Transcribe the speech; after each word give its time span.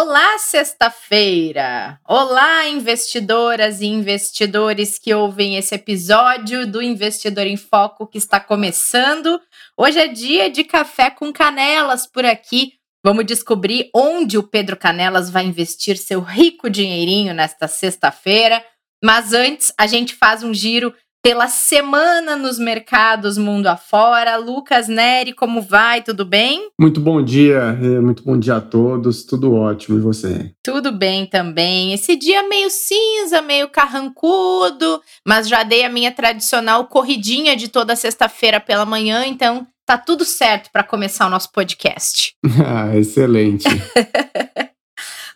Olá, 0.00 0.38
sexta-feira! 0.38 1.98
Olá, 2.06 2.68
investidoras 2.68 3.80
e 3.80 3.86
investidores 3.86 4.96
que 4.96 5.12
ouvem 5.12 5.56
esse 5.56 5.74
episódio 5.74 6.70
do 6.70 6.80
Investidor 6.80 7.48
em 7.48 7.56
Foco 7.56 8.06
que 8.06 8.16
está 8.16 8.38
começando. 8.38 9.40
Hoje 9.76 9.98
é 9.98 10.06
dia 10.06 10.48
de 10.48 10.62
café 10.62 11.10
com 11.10 11.32
canelas 11.32 12.06
por 12.06 12.24
aqui. 12.24 12.74
Vamos 13.04 13.26
descobrir 13.26 13.90
onde 13.92 14.38
o 14.38 14.44
Pedro 14.44 14.76
Canelas 14.76 15.30
vai 15.30 15.44
investir 15.44 15.96
seu 15.96 16.20
rico 16.20 16.70
dinheirinho 16.70 17.34
nesta 17.34 17.66
sexta-feira. 17.66 18.64
Mas 19.02 19.32
antes, 19.32 19.72
a 19.76 19.88
gente 19.88 20.14
faz 20.14 20.44
um 20.44 20.54
giro 20.54 20.94
pela 21.22 21.48
semana 21.48 22.36
nos 22.36 22.58
mercados 22.58 23.36
mundo 23.36 23.66
afora. 23.66 24.36
Lucas 24.36 24.88
Neri, 24.88 25.32
como 25.32 25.60
vai? 25.60 26.02
Tudo 26.02 26.24
bem? 26.24 26.68
Muito 26.80 27.00
bom 27.00 27.22
dia, 27.22 27.72
muito 28.02 28.22
bom 28.22 28.38
dia 28.38 28.56
a 28.56 28.60
todos. 28.60 29.24
Tudo 29.24 29.54
ótimo 29.54 29.98
e 29.98 30.00
você? 30.00 30.52
Tudo 30.62 30.92
bem 30.92 31.26
também. 31.26 31.92
Esse 31.92 32.16
dia 32.16 32.48
meio 32.48 32.70
cinza, 32.70 33.42
meio 33.42 33.68
carrancudo, 33.68 35.00
mas 35.26 35.48
já 35.48 35.62
dei 35.62 35.84
a 35.84 35.90
minha 35.90 36.12
tradicional 36.12 36.86
corridinha 36.86 37.56
de 37.56 37.68
toda 37.68 37.96
sexta-feira 37.96 38.60
pela 38.60 38.84
manhã, 38.84 39.24
então 39.26 39.66
tá 39.86 39.96
tudo 39.96 40.24
certo 40.24 40.70
para 40.70 40.84
começar 40.84 41.26
o 41.26 41.30
nosso 41.30 41.50
podcast. 41.50 42.34
ah, 42.64 42.94
excelente. 42.96 43.66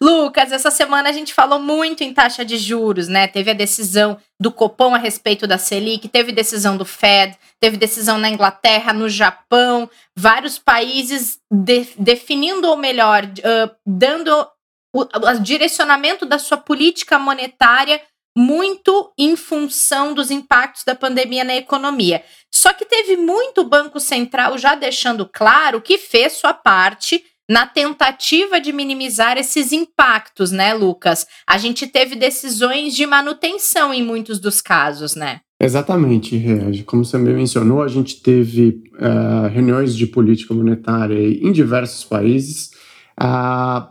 Lucas, 0.03 0.51
essa 0.51 0.69
semana 0.69 1.11
a 1.11 1.13
gente 1.13 1.33
falou 1.33 1.61
muito 1.61 2.03
em 2.03 2.13
taxa 2.13 2.45
de 2.45 2.59
juros, 2.59 3.07
né? 3.07 3.29
Teve 3.29 3.53
a 3.53 3.55
decisão 3.55 4.19
do 4.41 4.51
Copom 4.51 4.93
a 4.93 4.99
respeito 4.99 5.47
da 5.47 5.59
Selic, 5.59 6.09
teve 6.09 6.33
decisão 6.33 6.77
do 6.77 6.85
Fed, 6.85 7.39
teve 7.61 7.77
decisão 7.77 8.19
na 8.19 8.29
Inglaterra, 8.29 8.93
no 8.93 9.09
Japão, 9.09 9.89
vários 10.19 10.59
países 10.59 11.39
de, 11.49 11.87
definindo, 11.97 12.67
ou 12.67 12.77
melhor, 12.77 13.25
uh, 13.25 13.71
dando 13.87 14.45
o, 14.93 15.03
o 15.03 15.39
direcionamento 15.41 16.27
da 16.27 16.37
sua 16.37 16.57
política 16.57 17.17
monetária 17.17 18.03
muito 18.37 19.13
em 19.17 19.37
função 19.37 20.15
dos 20.15 20.33
impactos 20.33 20.83
da 20.83 20.97
pandemia 20.97 21.45
na 21.45 21.55
economia. 21.55 22.25
Só 22.53 22.73
que 22.73 22.85
teve 22.85 23.17
muito 23.17 23.63
Banco 23.63 24.01
Central 24.01 24.59
já 24.59 24.75
deixando 24.75 25.31
claro 25.33 25.81
que 25.81 25.97
fez 25.97 26.33
sua 26.33 26.53
parte 26.53 27.25
na 27.49 27.67
tentativa 27.67 28.61
de 28.61 28.73
minimizar 28.73 29.37
esses 29.37 29.73
impactos, 29.73 30.51
né, 30.51 30.73
Lucas? 30.75 31.27
A 31.47 31.59
gente 31.59 31.87
teve 31.87 32.17
decisões 32.17 32.95
de 32.95 33.07
manutenção 33.07 33.93
em 33.93 34.05
muitos 34.05 34.39
dos 34.39 34.61
casos, 34.61 35.15
né? 35.15 35.41
Exatamente. 35.61 36.43
Como 36.87 37.05
você 37.05 37.17
me 37.17 37.33
mencionou, 37.33 37.83
a 37.83 37.89
gente 37.89 38.21
teve 38.21 38.83
uh, 38.95 39.49
reuniões 39.49 39.95
de 39.95 40.07
política 40.07 40.53
monetária 40.53 41.17
em 41.17 41.53
diversos 41.53 42.03
países. 42.05 42.71
Uh, 43.21 43.87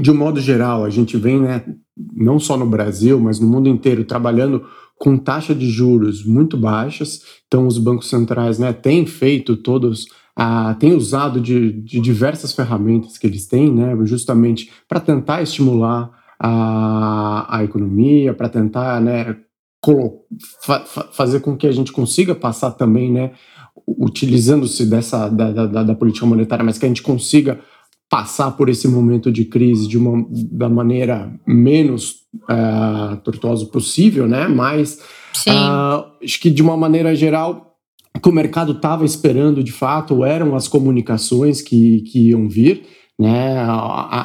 de 0.00 0.10
um 0.10 0.16
modo 0.16 0.40
geral, 0.40 0.84
a 0.84 0.90
gente 0.90 1.18
vem, 1.18 1.38
né, 1.38 1.62
não 2.14 2.38
só 2.38 2.56
no 2.56 2.64
Brasil, 2.64 3.20
mas 3.20 3.38
no 3.38 3.46
mundo 3.46 3.68
inteiro, 3.68 4.04
trabalhando 4.04 4.66
com 4.98 5.18
taxa 5.18 5.54
de 5.54 5.68
juros 5.68 6.24
muito 6.24 6.56
baixas. 6.56 7.20
Então, 7.46 7.66
os 7.66 7.76
bancos 7.76 8.08
centrais 8.08 8.58
né, 8.58 8.72
têm 8.72 9.04
feito 9.04 9.54
todos 9.54 10.06
ah, 10.36 10.76
tem 10.78 10.94
usado 10.94 11.40
de, 11.40 11.72
de, 11.72 11.98
diversas 11.98 12.52
ferramentas 12.52 13.16
que 13.16 13.26
eles 13.26 13.46
têm, 13.46 13.72
né, 13.72 13.96
justamente 14.04 14.70
para 14.86 15.00
tentar 15.00 15.40
estimular 15.40 16.10
a, 16.38 17.56
a 17.56 17.64
economia, 17.64 18.34
para 18.34 18.50
tentar 18.50 19.00
né, 19.00 19.34
fa 20.60 20.80
fazer 21.12 21.40
com 21.40 21.56
que 21.56 21.66
a 21.66 21.72
gente 21.72 21.90
consiga 21.90 22.34
passar 22.34 22.72
também, 22.72 23.10
né, 23.10 23.32
utilizando-se 23.86 24.84
dessa 24.84 25.28
da, 25.28 25.50
da, 25.66 25.82
da, 25.82 25.94
política 25.94 26.26
monetária, 26.26 26.64
mas 26.64 26.76
que 26.76 26.84
a 26.84 26.88
gente 26.88 27.02
consiga 27.02 27.58
passar 28.10 28.50
por 28.52 28.68
esse 28.68 28.86
momento 28.86 29.32
de 29.32 29.44
crise 29.44 29.88
de 29.88 29.96
uma 29.96 30.26
da 30.30 30.68
maneira 30.68 31.32
menos 31.46 32.16
uh, 32.44 33.16
tortuosa 33.24 33.66
possível, 33.66 34.28
né? 34.28 34.46
Mas 34.46 35.00
uh, 35.48 36.04
acho 36.22 36.40
que 36.40 36.50
de 36.50 36.62
uma 36.62 36.76
maneira 36.76 37.14
geral 37.14 37.75
que 38.20 38.28
o 38.28 38.32
mercado 38.32 38.72
estava 38.72 39.04
esperando 39.04 39.62
de 39.62 39.72
fato 39.72 40.24
eram 40.24 40.54
as 40.54 40.68
comunicações 40.68 41.60
que, 41.60 42.00
que 42.02 42.30
iam 42.30 42.48
vir. 42.48 42.82
Né, 43.18 43.56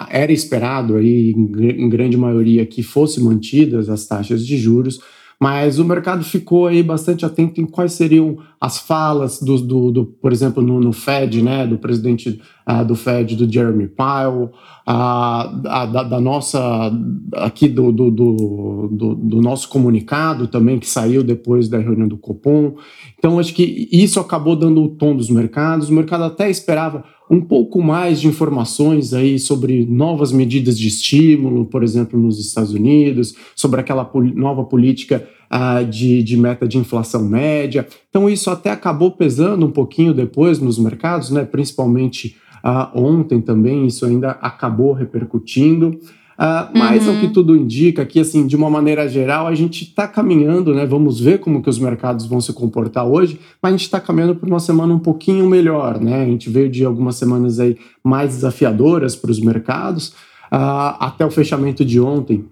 era 0.10 0.34
esperado 0.34 0.98
aí, 0.98 1.32
em 1.32 1.88
grande 1.88 2.18
maioria, 2.18 2.66
que 2.66 2.84
fossem 2.84 3.24
mantidas 3.24 3.88
as 3.88 4.06
taxas 4.06 4.46
de 4.46 4.58
juros, 4.58 5.00
mas 5.42 5.80
o 5.80 5.84
mercado 5.84 6.24
ficou 6.24 6.68
aí 6.68 6.84
bastante 6.84 7.26
atento 7.26 7.60
em 7.60 7.66
quais 7.66 7.94
seriam 7.94 8.38
as 8.60 8.78
falas 8.78 9.42
do, 9.42 9.60
do, 9.60 9.92
do 9.92 10.06
por 10.06 10.32
exemplo, 10.32 10.62
no, 10.62 10.80
no, 10.80 10.94
Fed, 10.94 11.42
né, 11.42 11.66
do 11.66 11.80
presidente 11.80 12.40
uh, 12.70 12.86
do 12.86 12.94
Fed, 12.94 13.36
do 13.36 13.52
Jeremy 13.52 13.88
Powell, 13.88 14.52
uh, 14.88 15.62
da, 15.64 16.04
da, 16.04 16.22
nossa, 16.22 16.92
aqui 17.38 17.68
do, 17.68 17.92
do, 17.92 18.12
do, 18.12 19.16
do, 19.16 19.42
nosso 19.42 19.68
comunicado 19.68 20.46
também, 20.46 20.78
que 20.78 20.88
saiu 20.88 21.24
depois 21.24 21.68
da 21.68 21.80
reunião 21.80 22.08
do 22.08 22.18
Copom. 22.18 22.76
Então, 23.18 23.40
acho 23.40 23.56
que 23.56 23.90
isso 23.92 24.20
acabou 24.20 24.56
dando 24.56 24.84
o 24.84 24.90
tom 24.90 25.16
dos 25.16 25.32
mercados. 25.32 25.90
O 25.90 25.94
mercado 25.94 26.24
até 26.24 26.52
esperava 26.52 27.04
um 27.32 27.40
pouco 27.40 27.82
mais 27.82 28.20
de 28.20 28.28
informações 28.28 29.14
aí 29.14 29.40
sobre 29.40 29.86
novas 29.86 30.34
medidas 30.34 30.78
de 30.78 30.90
estímulo, 30.90 31.66
por 31.66 31.82
exemplo, 31.82 32.20
nos 32.20 32.38
Estados 32.38 32.74
Unidos, 32.74 33.34
sobre 33.56 33.80
aquela 33.80 34.04
pol 34.04 34.22
nova 34.22 34.66
política 34.66 35.26
uh, 35.50 35.86
de, 35.86 36.22
de, 36.24 36.36
meta 36.36 36.68
de 36.68 36.78
inflação 36.78 37.24
média. 37.24 37.88
Então, 38.10 38.30
isso 38.30 38.52
até 38.52 38.70
acabou 38.70 39.12
pesando 39.12 39.66
um 39.66 39.72
pouquinho 39.72 40.14
depois 40.14 40.60
nos 40.60 40.78
mercados, 40.78 41.32
né? 41.32 41.46
principalmente 41.46 42.36
uh, 42.66 43.00
ontem 43.00 43.40
também, 43.40 43.88
isso 43.88 44.06
ainda 44.06 44.32
acabou 44.32 44.92
repercutindo. 44.92 45.98
Uh, 46.42 46.76
mas 46.76 47.06
uhum. 47.06 47.14
o 47.14 47.20
que 47.20 47.28
uhum. 47.28 47.34
tudo 47.34 47.56
indica 47.56 48.04
que, 48.04 48.20
assim, 48.20 48.48
de 48.48 48.56
uma 48.56 48.68
maneira 48.68 49.08
geral, 49.08 49.46
a 49.46 49.54
gente 49.54 49.84
está 49.84 50.08
caminhando, 50.08 50.74
né? 50.74 50.88
Vamos 50.88 51.20
ver 51.20 51.40
como 51.40 51.62
que 51.62 51.70
os 51.70 51.78
mercados 51.78 52.26
vão 52.26 52.42
se 52.42 52.52
comportar 52.52 53.06
hoje, 53.06 53.40
mas 53.62 53.70
a 53.72 53.78
gente 53.78 53.86
está 53.86 54.00
caminhando 54.02 54.34
para 54.34 54.50
uma 54.50 54.60
semana 54.60 54.92
um 54.92 54.98
pouquinho 54.98 55.48
melhor, 55.48 56.02
né? 56.02 56.24
A 56.24 56.26
gente 56.26 56.50
veio 56.50 56.68
de 56.68 56.84
algumas 56.84 57.16
semanas 57.16 57.60
aí 57.60 57.78
mais 58.04 58.32
desafiadoras 58.32 59.16
para 59.16 59.30
os 59.30 59.40
mercados, 59.40 60.08
uh, 60.52 60.98
até 61.00 61.24
o 61.24 61.30
fechamento 61.30 61.86
de 61.86 62.02
ontem. 62.02 62.44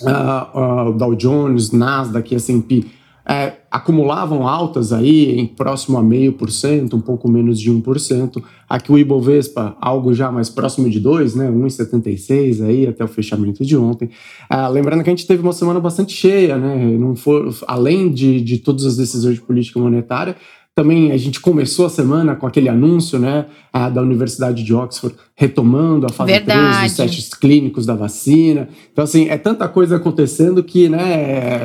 Uh, 0.00 0.92
Dow 0.92 1.16
Jones, 1.16 1.72
Nasdaq 1.72 2.32
e 2.32 2.36
S&P 2.36 2.84
é, 3.26 3.54
acumulavam 3.70 4.46
altas 4.46 4.92
aí 4.92 5.38
em 5.38 5.46
próximo 5.46 5.96
a 5.96 6.02
meio 6.02 6.34
por 6.34 6.50
cento, 6.50 6.96
um 6.96 7.00
pouco 7.00 7.28
menos 7.30 7.58
de 7.58 7.72
1%. 7.72 8.42
Aqui 8.68 8.92
o 8.92 8.98
Ibovespa, 8.98 9.76
algo 9.80 10.12
já 10.12 10.30
mais 10.30 10.50
próximo 10.50 10.90
de 10.90 11.00
2, 11.00 11.34
né, 11.34 11.50
1,76 11.50 12.64
aí 12.64 12.86
até 12.86 13.02
o 13.02 13.08
fechamento 13.08 13.64
de 13.64 13.76
ontem. 13.76 14.10
Ah, 14.48 14.68
lembrando 14.68 15.02
que 15.02 15.10
a 15.10 15.12
gente 15.12 15.26
teve 15.26 15.42
uma 15.42 15.52
semana 15.52 15.80
bastante 15.80 16.12
cheia, 16.12 16.58
né, 16.58 16.76
não 16.98 17.16
for, 17.16 17.54
além 17.66 18.12
de, 18.12 18.40
de 18.40 18.58
todas 18.58 18.84
as 18.84 18.96
decisões 18.96 19.36
de 19.36 19.40
política 19.40 19.80
monetária, 19.80 20.36
também 20.74 21.12
a 21.12 21.16
gente 21.16 21.40
começou 21.40 21.86
a 21.86 21.90
semana 21.90 22.34
com 22.34 22.46
aquele 22.46 22.68
anúncio 22.68 23.16
né, 23.16 23.46
a, 23.72 23.88
da 23.88 24.02
Universidade 24.02 24.64
de 24.64 24.74
Oxford 24.74 25.14
retomando 25.36 26.06
a 26.06 26.08
fase 26.08 26.32
Verdade. 26.32 26.78
3 26.78 26.82
dos 26.82 26.96
testes 26.96 27.34
clínicos 27.34 27.86
da 27.86 27.94
vacina. 27.94 28.68
Então, 28.92 29.04
assim, 29.04 29.28
é 29.28 29.38
tanta 29.38 29.68
coisa 29.68 29.96
acontecendo 29.96 30.64
que 30.64 30.88
né, 30.88 31.60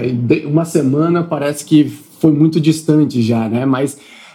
uma 0.45 0.63
semana 0.63 1.23
parece 1.23 1.65
que 1.65 1.85
foi 2.19 2.31
muito 2.31 2.61
distante 2.61 3.21
já, 3.23 3.49
né? 3.49 3.65
Mas 3.65 3.93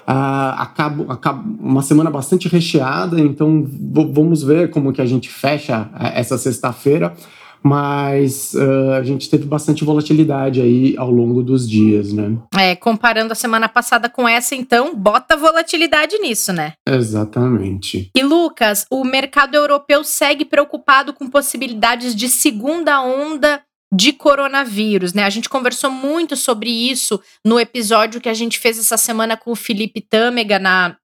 uh, 0.08 0.58
acabo, 0.58 1.06
acabo, 1.08 1.56
uma 1.60 1.82
semana 1.82 2.10
bastante 2.10 2.48
recheada, 2.48 3.20
então 3.20 3.64
vamos 4.12 4.42
ver 4.42 4.70
como 4.70 4.92
que 4.92 5.00
a 5.00 5.06
gente 5.06 5.28
fecha 5.28 5.88
essa 6.14 6.36
sexta-feira 6.36 7.14
mas 7.64 8.52
uh, 8.54 8.92
a 8.92 9.02
gente 9.02 9.30
teve 9.30 9.46
bastante 9.46 9.84
volatilidade 9.84 10.60
aí 10.60 10.94
ao 10.98 11.10
longo 11.10 11.42
dos 11.42 11.68
dias, 11.68 12.12
né? 12.12 12.36
É, 12.54 12.76
comparando 12.76 13.32
a 13.32 13.36
semana 13.36 13.68
passada 13.68 14.08
com 14.08 14.28
essa, 14.28 14.54
então, 14.54 14.94
bota 14.94 15.36
volatilidade 15.36 16.18
nisso, 16.18 16.52
né? 16.52 16.74
Exatamente. 16.86 18.10
E 18.14 18.22
Lucas, 18.22 18.84
o 18.90 19.02
mercado 19.02 19.54
europeu 19.54 20.04
segue 20.04 20.44
preocupado 20.44 21.14
com 21.14 21.28
possibilidades 21.28 22.14
de 22.14 22.28
segunda 22.28 23.00
onda 23.00 23.62
de 23.94 24.12
coronavírus, 24.12 25.14
né? 25.14 25.22
A 25.22 25.30
gente 25.30 25.48
conversou 25.48 25.90
muito 25.90 26.36
sobre 26.36 26.68
isso 26.68 27.20
no 27.44 27.58
episódio 27.60 28.20
que 28.20 28.28
a 28.28 28.34
gente 28.34 28.58
fez 28.58 28.78
essa 28.78 28.96
semana 28.96 29.36
com 29.36 29.52
o 29.52 29.56
Felipe 29.56 30.00
Tâmega 30.00 30.58
na 30.58 30.96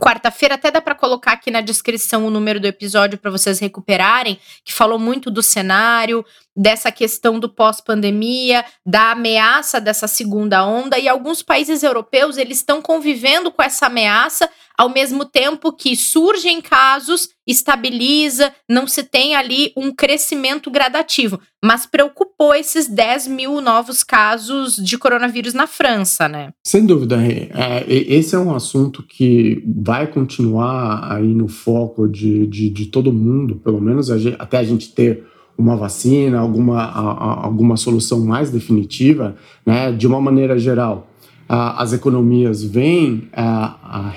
quarta-feira, 0.00 0.54
até 0.54 0.70
dá 0.70 0.80
para 0.80 0.94
colocar 0.94 1.32
aqui 1.32 1.50
na 1.50 1.60
descrição 1.60 2.24
o 2.24 2.30
número 2.30 2.60
do 2.60 2.66
episódio 2.66 3.18
para 3.18 3.30
vocês 3.30 3.58
recuperarem, 3.58 4.38
que 4.64 4.72
falou 4.72 4.98
muito 4.98 5.30
do 5.30 5.42
cenário, 5.42 6.24
dessa 6.56 6.90
questão 6.90 7.38
do 7.38 7.48
pós-pandemia, 7.48 8.64
da 8.86 9.12
ameaça 9.12 9.80
dessa 9.80 10.06
segunda 10.06 10.64
onda 10.64 10.98
e 10.98 11.08
alguns 11.08 11.42
países 11.42 11.82
europeus 11.82 12.36
eles 12.36 12.58
estão 12.58 12.80
convivendo 12.80 13.50
com 13.50 13.62
essa 13.62 13.86
ameaça 13.86 14.48
ao 14.78 14.88
mesmo 14.88 15.24
tempo 15.24 15.72
que 15.72 15.96
surgem 15.96 16.62
casos, 16.62 17.30
estabiliza, 17.44 18.52
não 18.68 18.86
se 18.86 19.02
tem 19.02 19.34
ali 19.34 19.72
um 19.76 19.92
crescimento 19.92 20.70
gradativo, 20.70 21.40
mas 21.62 21.84
preocupou 21.84 22.54
esses 22.54 22.86
10 22.86 23.26
mil 23.26 23.60
novos 23.60 24.04
casos 24.04 24.76
de 24.76 24.96
coronavírus 24.96 25.52
na 25.52 25.66
França, 25.66 26.28
né? 26.28 26.52
Sem 26.64 26.86
dúvida, 26.86 27.16
Rê. 27.16 27.50
É, 27.52 27.84
esse 27.88 28.36
é 28.36 28.38
um 28.38 28.54
assunto 28.54 29.02
que 29.02 29.64
vai 29.66 30.06
continuar 30.06 31.12
aí 31.12 31.26
no 31.26 31.48
foco 31.48 32.06
de, 32.06 32.46
de, 32.46 32.70
de 32.70 32.86
todo 32.86 33.12
mundo, 33.12 33.56
pelo 33.56 33.80
menos 33.80 34.12
a 34.12 34.18
gente, 34.18 34.36
até 34.38 34.58
a 34.58 34.64
gente 34.64 34.92
ter 34.92 35.26
uma 35.58 35.76
vacina, 35.76 36.38
alguma, 36.38 36.84
a, 36.84 37.44
alguma 37.44 37.76
solução 37.76 38.24
mais 38.24 38.48
definitiva, 38.52 39.34
né, 39.66 39.90
de 39.90 40.06
uma 40.06 40.20
maneira 40.20 40.56
geral. 40.56 41.08
As 41.48 41.92
economias 41.92 42.62
vêm 42.62 43.28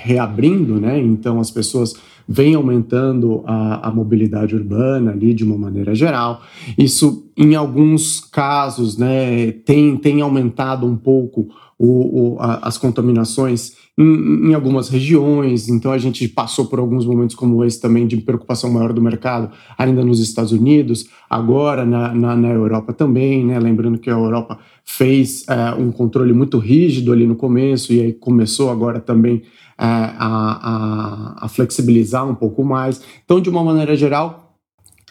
reabrindo, 0.02 0.80
né, 0.80 1.00
então 1.00 1.40
as 1.40 1.50
pessoas 1.50 1.94
vêm 2.28 2.54
aumentando 2.54 3.42
a, 3.46 3.88
a, 3.88 3.90
mobilidade 3.90 4.54
urbana 4.54 5.10
ali 5.10 5.34
de 5.34 5.44
uma 5.44 5.58
maneira 5.58 5.94
geral. 5.94 6.40
Isso, 6.78 7.26
em 7.36 7.54
alguns 7.54 8.20
casos, 8.20 8.96
né, 8.96 9.50
tem, 9.64 9.96
tem 9.96 10.20
aumentado 10.20 10.86
um 10.86 10.96
pouco 10.96 11.48
o, 11.78 12.34
o, 12.34 12.36
a, 12.38 12.68
as 12.68 12.78
contaminações 12.78 13.72
em, 13.98 14.50
em, 14.50 14.54
algumas 14.54 14.88
regiões, 14.88 15.68
então 15.68 15.92
a 15.92 15.98
gente 15.98 16.26
passou 16.28 16.66
por 16.66 16.78
alguns 16.78 17.04
momentos 17.04 17.34
como 17.36 17.62
esse 17.64 17.80
também 17.80 18.06
de 18.06 18.16
preocupação 18.18 18.70
maior 18.70 18.92
do 18.92 19.02
mercado, 19.02 19.50
ainda 19.76 20.02
nos 20.04 20.20
Estados 20.20 20.52
Unidos, 20.52 21.06
agora 21.28 21.84
na, 21.84 22.14
na, 22.14 22.36
na 22.36 22.48
Europa 22.48 22.92
também, 22.92 23.44
né? 23.44 23.58
lembrando 23.58 23.98
que 23.98 24.08
a 24.08 24.14
Europa 24.14 24.58
fez 24.84 25.44
é, 25.48 25.74
um 25.74 25.90
controle 25.90 26.32
muito 26.32 26.58
rígido 26.58 27.12
ali 27.12 27.26
no 27.26 27.36
começo 27.36 27.92
e 27.92 28.00
aí 28.00 28.12
começou 28.12 28.70
agora 28.70 29.00
também 29.00 29.42
é, 29.78 29.84
a, 29.84 31.38
a, 31.38 31.46
a, 31.46 31.48
flexibilizar 31.48 32.28
um 32.28 32.34
pouco 32.34 32.64
mais. 32.64 33.02
Então, 33.24 33.40
de 33.40 33.48
uma 33.48 33.64
maneira 33.64 33.96
geral, 33.96 34.58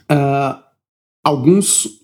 é, 0.09 0.55
alguns 1.23 2.01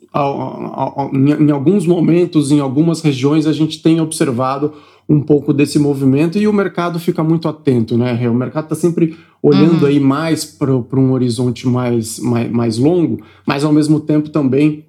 em 1.13 1.51
alguns 1.51 1.85
momentos, 1.85 2.51
em 2.51 2.59
algumas 2.59 3.01
regiões, 3.01 3.45
a 3.45 3.53
gente 3.53 3.83
tem 3.83 4.01
observado 4.01 4.73
um 5.07 5.21
pouco 5.21 5.53
desse 5.53 5.77
movimento 5.79 6.37
e 6.37 6.47
o 6.47 6.53
mercado 6.53 6.99
fica 6.99 7.23
muito 7.23 7.47
atento, 7.47 7.97
né? 7.97 8.27
O 8.29 8.33
mercado 8.33 8.65
está 8.65 8.75
sempre 8.75 9.15
olhando 9.41 9.83
uhum. 9.83 9.87
aí 9.87 9.99
mais 9.99 10.43
para 10.43 10.73
um 10.73 11.11
horizonte 11.11 11.67
mais, 11.67 12.19
mais, 12.19 12.51
mais 12.51 12.77
longo, 12.77 13.21
mas 13.45 13.63
ao 13.63 13.71
mesmo 13.71 13.99
tempo 13.99 14.29
também 14.29 14.85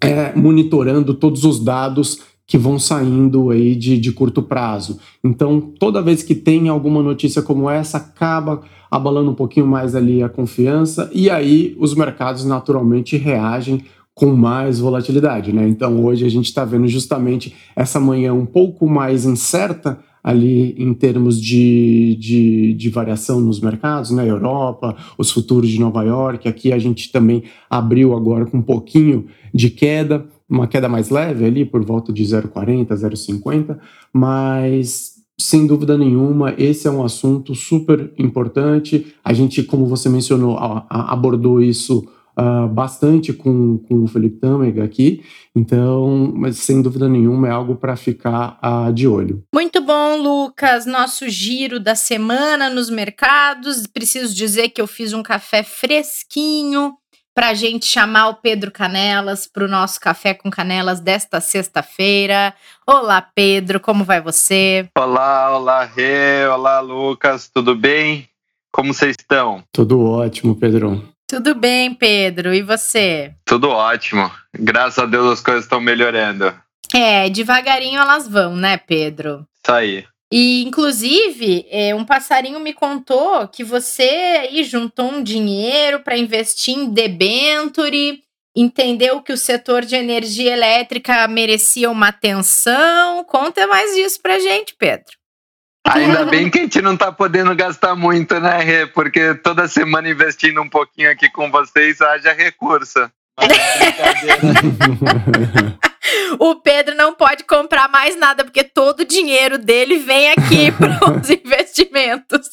é, 0.00 0.34
monitorando 0.34 1.14
todos 1.14 1.44
os 1.44 1.62
dados 1.62 2.20
que 2.46 2.56
vão 2.56 2.78
saindo 2.78 3.50
aí 3.50 3.74
de, 3.74 3.98
de 3.98 4.10
curto 4.10 4.42
prazo. 4.42 4.98
Então, 5.22 5.60
toda 5.60 6.02
vez 6.02 6.22
que 6.22 6.34
tem 6.34 6.68
alguma 6.68 7.02
notícia 7.02 7.42
como 7.42 7.68
essa, 7.68 7.98
acaba 7.98 8.62
abalando 8.90 9.30
um 9.30 9.34
pouquinho 9.34 9.66
mais 9.66 9.94
ali 9.94 10.22
a 10.22 10.28
confiança 10.28 11.10
e 11.12 11.28
aí 11.28 11.76
os 11.78 11.94
mercados 11.94 12.44
naturalmente 12.44 13.16
reagem 13.16 13.82
com 14.14 14.34
mais 14.34 14.80
volatilidade, 14.80 15.52
né? 15.52 15.68
Então 15.68 16.04
hoje 16.04 16.24
a 16.24 16.28
gente 16.28 16.46
está 16.46 16.64
vendo 16.64 16.88
justamente 16.88 17.54
essa 17.76 18.00
manhã 18.00 18.34
um 18.34 18.46
pouco 18.46 18.88
mais 18.88 19.24
incerta 19.24 20.00
ali 20.24 20.74
em 20.76 20.92
termos 20.92 21.40
de, 21.40 22.16
de, 22.18 22.74
de, 22.74 22.90
variação 22.90 23.40
nos 23.40 23.60
mercados, 23.60 24.10
né? 24.10 24.28
Europa, 24.28 24.96
os 25.16 25.30
futuros 25.30 25.70
de 25.70 25.78
Nova 25.78 26.02
York, 26.02 26.48
aqui 26.48 26.72
a 26.72 26.78
gente 26.78 27.12
também 27.12 27.44
abriu 27.70 28.16
agora 28.16 28.44
com 28.44 28.58
um 28.58 28.62
pouquinho 28.62 29.26
de 29.52 29.70
queda, 29.70 30.26
uma 30.48 30.66
queda 30.66 30.88
mais 30.88 31.10
leve 31.10 31.44
ali 31.44 31.64
por 31.64 31.84
volta 31.84 32.12
de 32.12 32.22
0,40, 32.22 32.88
0,50, 32.88 33.78
mas 34.12 35.18
sem 35.40 35.66
dúvida 35.66 35.96
nenhuma, 35.96 36.54
esse 36.58 36.88
é 36.88 36.90
um 36.90 37.04
assunto 37.04 37.54
super 37.54 38.12
importante. 38.18 39.14
A 39.24 39.32
gente, 39.32 39.62
como 39.62 39.86
você 39.86 40.08
mencionou, 40.08 40.56
abordou 40.58 41.62
isso 41.62 42.08
uh, 42.38 42.68
bastante 42.68 43.32
com, 43.32 43.78
com 43.78 44.02
o 44.02 44.06
Felipe 44.08 44.38
Tâmega 44.38 44.82
aqui, 44.82 45.22
então, 45.54 46.32
mas 46.34 46.58
sem 46.58 46.82
dúvida 46.82 47.08
nenhuma 47.08 47.48
é 47.48 47.50
algo 47.50 47.76
para 47.76 47.94
ficar 47.94 48.58
uh, 48.62 48.92
de 48.92 49.06
olho. 49.06 49.44
Muito 49.54 49.80
bom, 49.80 50.16
Lucas. 50.20 50.86
Nosso 50.86 51.28
giro 51.28 51.78
da 51.78 51.94
semana 51.94 52.68
nos 52.68 52.90
mercados. 52.90 53.86
Preciso 53.86 54.34
dizer 54.34 54.70
que 54.70 54.80
eu 54.80 54.86
fiz 54.86 55.12
um 55.12 55.22
café 55.22 55.62
fresquinho 55.62 56.94
para 57.38 57.50
a 57.50 57.54
gente 57.54 57.86
chamar 57.86 58.30
o 58.30 58.34
Pedro 58.34 58.68
Canelas 58.72 59.46
para 59.46 59.64
o 59.64 59.68
nosso 59.68 60.00
Café 60.00 60.34
com 60.34 60.50
Canelas 60.50 60.98
desta 60.98 61.40
sexta-feira. 61.40 62.52
Olá, 62.84 63.22
Pedro, 63.22 63.78
como 63.78 64.02
vai 64.02 64.20
você? 64.20 64.88
Olá, 64.98 65.56
olá, 65.56 65.84
Rê, 65.84 66.48
olá, 66.48 66.80
Lucas, 66.80 67.48
tudo 67.48 67.76
bem? 67.76 68.28
Como 68.72 68.92
vocês 68.92 69.14
estão? 69.16 69.62
Tudo 69.70 70.04
ótimo, 70.04 70.56
Pedro. 70.56 71.08
Tudo 71.28 71.54
bem, 71.54 71.94
Pedro. 71.94 72.52
E 72.52 72.60
você? 72.60 73.32
Tudo 73.44 73.68
ótimo. 73.68 74.28
Graças 74.52 74.98
a 74.98 75.06
Deus 75.06 75.34
as 75.34 75.40
coisas 75.40 75.62
estão 75.62 75.80
melhorando. 75.80 76.52
É, 76.92 77.30
devagarinho 77.30 78.00
elas 78.00 78.26
vão, 78.26 78.56
né, 78.56 78.76
Pedro? 78.78 79.46
Isso 79.62 79.72
aí. 79.72 80.04
E, 80.30 80.62
inclusive, 80.62 81.66
é, 81.70 81.94
um 81.94 82.04
passarinho 82.04 82.60
me 82.60 82.74
contou 82.74 83.48
que 83.48 83.64
você 83.64 84.02
aí 84.02 84.62
juntou 84.62 85.10
um 85.10 85.22
dinheiro 85.22 86.00
para 86.00 86.18
investir 86.18 86.76
em 86.76 86.90
debenture, 86.90 88.22
entendeu 88.54 89.22
que 89.22 89.32
o 89.32 89.38
setor 89.38 89.86
de 89.86 89.96
energia 89.96 90.52
elétrica 90.52 91.26
merecia 91.26 91.90
uma 91.90 92.08
atenção. 92.08 93.24
Conta 93.24 93.66
mais 93.66 93.94
disso 93.94 94.20
pra 94.20 94.38
gente, 94.38 94.74
Pedro. 94.78 95.16
Ainda 95.86 96.26
bem 96.26 96.50
que 96.50 96.58
a 96.58 96.62
gente 96.62 96.82
não 96.82 96.92
está 96.92 97.10
podendo 97.10 97.56
gastar 97.56 97.96
muito, 97.96 98.38
né, 98.38 98.58
Rê? 98.58 98.86
Porque 98.86 99.34
toda 99.36 99.66
semana 99.66 100.10
investindo 100.10 100.60
um 100.60 100.68
pouquinho 100.68 101.10
aqui 101.10 101.30
com 101.30 101.50
vocês, 101.50 102.02
haja 102.02 102.34
recurso. 102.34 103.10
o 106.38 106.56
Pedro 106.56 106.94
não 106.94 107.14
pode 107.14 107.44
comprar 107.44 107.88
mais 107.88 108.16
nada, 108.16 108.44
porque 108.44 108.64
todo 108.64 109.00
o 109.00 109.06
dinheiro 109.06 109.58
dele 109.58 109.98
vem 109.98 110.30
aqui 110.30 110.72
para 110.76 111.10
os 111.10 111.30
investimentos. 111.30 112.50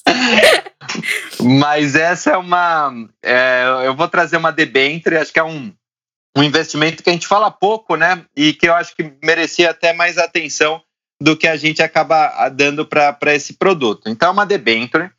Mas 1.42 1.96
essa 1.96 2.32
é 2.32 2.38
uma. 2.38 2.92
É, 3.24 3.64
eu 3.86 3.96
vou 3.96 4.08
trazer 4.08 4.38
uma 4.38 4.52
debenture, 4.52 5.18
acho 5.18 5.34
que 5.34 5.40
é 5.40 5.44
um, 5.44 5.74
um 6.38 6.44
investimento 6.44 7.04
que 7.04 7.10
a 7.10 7.14
gente 7.14 7.28
fala 7.28 7.52
pouco, 7.52 7.96
né? 7.96 8.24
E 8.36 8.54
que 8.54 8.68
eu 8.68 8.74
acho 8.74 8.96
que 8.96 9.14
merecia 9.24 9.72
até 9.72 9.94
mais 9.94 10.18
atenção 10.18 10.82
do 11.22 11.38
que 11.38 11.48
a 11.48 11.56
gente 11.56 11.82
acaba 11.82 12.50
dando 12.50 12.86
para 12.86 13.34
esse 13.34 13.54
produto. 13.54 14.10
Então, 14.10 14.30
é 14.30 14.32
uma 14.32 14.46
debenture 14.46 15.10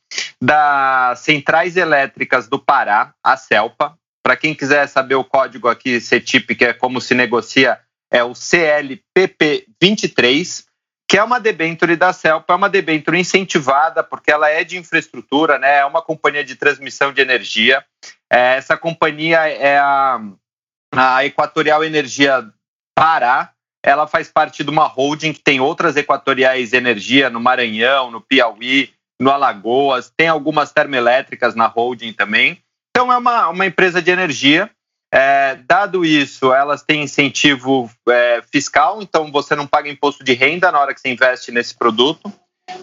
das 0.41 1.21
Centrais 1.21 1.77
Elétricas 1.77 2.49
do 2.49 2.59
Pará, 2.59 3.15
a 3.25 3.37
CELPA. 3.37 3.97
Para 4.23 4.37
quem 4.37 4.55
quiser 4.55 4.87
saber 4.89 5.15
o 5.15 5.25
código 5.25 5.69
aqui, 5.69 6.01
CETIP, 6.01 6.55
que 6.57 6.65
é 6.65 6.73
como 6.73 7.01
se 7.01 7.15
negocia, 7.15 7.79
é 8.17 8.25
o 8.25 8.33
CLPP23, 8.33 10.65
que 11.09 11.17
é 11.19 11.23
uma 11.23 11.39
debenture 11.39 11.95
da 11.97 12.15
CELPA, 12.15 12.55
é 12.55 12.57
uma 12.57 12.71
debenture 12.71 13.21
incentivada, 13.21 14.03
porque 14.03 14.33
ela 14.33 14.49
é 14.49 14.65
de 14.65 14.79
infraestrutura, 14.79 15.59
né? 15.59 15.81
é 15.81 15.85
uma 15.85 16.01
companhia 16.01 16.43
de 16.43 16.57
transmissão 16.57 17.13
de 17.13 17.21
energia. 17.21 17.85
É, 18.33 18.57
essa 18.57 18.75
companhia 18.77 19.47
é 19.47 19.79
a, 19.79 20.19
a 20.93 21.25
Equatorial 21.27 21.85
Energia 21.85 22.51
Pará, 22.95 23.53
ela 23.85 24.07
faz 24.07 24.29
parte 24.29 24.65
de 24.65 24.71
uma 24.71 24.87
holding 24.87 25.35
que 25.35 25.41
tem 25.41 25.61
outras 25.61 25.95
equatoriais 25.95 26.73
energia 26.73 27.29
no 27.29 27.39
Maranhão, 27.39 28.11
no 28.11 28.23
Piauí, 28.23 28.95
no 29.21 29.31
Alagoas, 29.31 30.11
tem 30.17 30.29
algumas 30.29 30.73
termoelétricas 30.73 31.55
na 31.55 31.67
holding 31.67 32.15
também. 32.15 32.63
Então 32.91 33.13
é 33.13 33.19
uma, 33.19 33.51
uma 33.51 33.67
empresa 33.67 34.01
de 34.01 34.11
energia. 34.11 34.71
É, 35.19 35.57
dado 35.67 36.05
isso, 36.05 36.53
elas 36.53 36.83
têm 36.83 37.05
incentivo 37.05 37.91
é, 38.07 38.43
fiscal, 38.53 39.01
então 39.01 39.33
você 39.33 39.57
não 39.57 39.67
paga 39.67 39.89
imposto 39.89 40.23
de 40.23 40.35
renda 40.35 40.71
na 40.71 40.79
hora 40.79 40.93
que 40.93 41.01
você 41.01 41.09
investe 41.09 41.51
nesse 41.51 41.75
produto. 41.75 42.31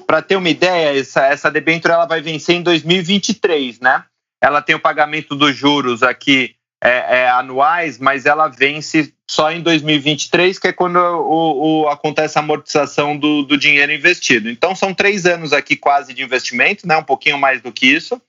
Para 0.07 0.19
ter 0.19 0.35
uma 0.35 0.49
ideia, 0.49 0.99
essa, 0.99 1.27
essa 1.27 1.51
debênture 1.51 1.93
ela 1.93 2.07
vai 2.07 2.21
vencer 2.21 2.55
em 2.55 2.63
2023, 2.63 3.79
né? 3.79 4.03
Ela 4.41 4.63
tem 4.63 4.75
o 4.75 4.79
pagamento 4.79 5.35
dos 5.35 5.55
juros 5.55 6.01
aqui 6.01 6.55
é, 6.83 7.19
é, 7.19 7.29
anuais, 7.29 7.99
mas 7.99 8.25
ela 8.25 8.47
vence 8.47 9.13
só 9.29 9.51
em 9.51 9.61
2023, 9.61 10.57
que 10.57 10.69
é 10.69 10.73
quando 10.73 10.97
o, 10.97 11.83
o, 11.83 11.87
acontece 11.87 12.39
a 12.39 12.41
amortização 12.41 13.15
do, 13.15 13.43
do, 13.43 13.57
dinheiro 13.57 13.93
investido. 13.93 14.49
Então, 14.49 14.75
são 14.75 14.91
três 14.91 15.27
anos 15.27 15.53
aqui 15.53 15.75
quase 15.75 16.15
de 16.15 16.23
investimento, 16.23 16.87
né, 16.87 16.97
um 16.97 17.03
pouquinho 17.03 17.37
mais 17.37 17.61
do 17.61 17.71
que 17.71 17.85
isso. 17.85 18.19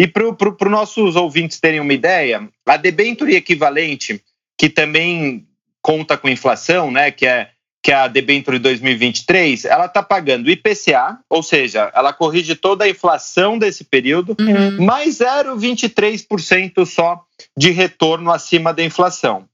E 0.00 0.06
para 0.06 0.24
os 0.26 0.70
nossos 0.70 1.14
ouvintes 1.14 1.60
terem 1.60 1.78
uma 1.78 1.92
ideia, 1.92 2.48
a 2.64 2.76
debenture 2.78 3.36
equivalente, 3.36 4.24
que 4.56 4.70
também 4.70 5.46
conta 5.82 6.16
com 6.16 6.26
inflação, 6.26 6.90
né, 6.90 7.10
que 7.10 7.26
é 7.26 7.50
que 7.82 7.92
é 7.92 7.94
a 7.94 8.08
debênture 8.08 8.58
2023, 8.58 9.64
ela 9.64 9.86
está 9.86 10.02
pagando 10.02 10.50
IPCA, 10.50 11.18
ou 11.30 11.42
seja, 11.42 11.90
ela 11.94 12.12
corrige 12.12 12.54
toda 12.54 12.84
a 12.84 12.88
inflação 12.88 13.58
desse 13.58 13.84
período, 13.84 14.36
uhum. 14.38 14.84
mais 14.84 15.18
0,23% 15.18 16.84
só 16.84 17.24
de 17.56 17.70
retorno 17.70 18.30
acima 18.30 18.74
da 18.74 18.84
inflação. 18.84 19.48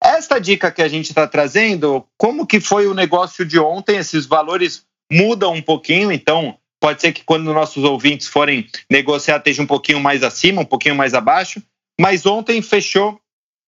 Esta 0.00 0.38
dica 0.38 0.70
que 0.70 0.82
a 0.82 0.88
gente 0.88 1.06
está 1.06 1.26
trazendo, 1.26 2.06
como 2.16 2.46
que 2.46 2.60
foi 2.60 2.86
o 2.86 2.94
negócio 2.94 3.44
de 3.44 3.58
ontem? 3.58 3.96
Esses 3.96 4.24
valores 4.24 4.84
mudam 5.10 5.52
um 5.52 5.62
pouquinho, 5.62 6.12
então 6.12 6.56
pode 6.84 7.00
ser 7.00 7.14
que 7.14 7.24
quando 7.24 7.54
nossos 7.54 7.82
ouvintes 7.82 8.28
forem 8.28 8.68
negociar 8.90 9.38
esteja 9.38 9.62
um 9.62 9.66
pouquinho 9.66 9.98
mais 9.98 10.22
acima, 10.22 10.60
um 10.60 10.66
pouquinho 10.66 10.94
mais 10.94 11.14
abaixo, 11.14 11.62
mas 11.98 12.26
ontem 12.26 12.60
fechou 12.60 13.18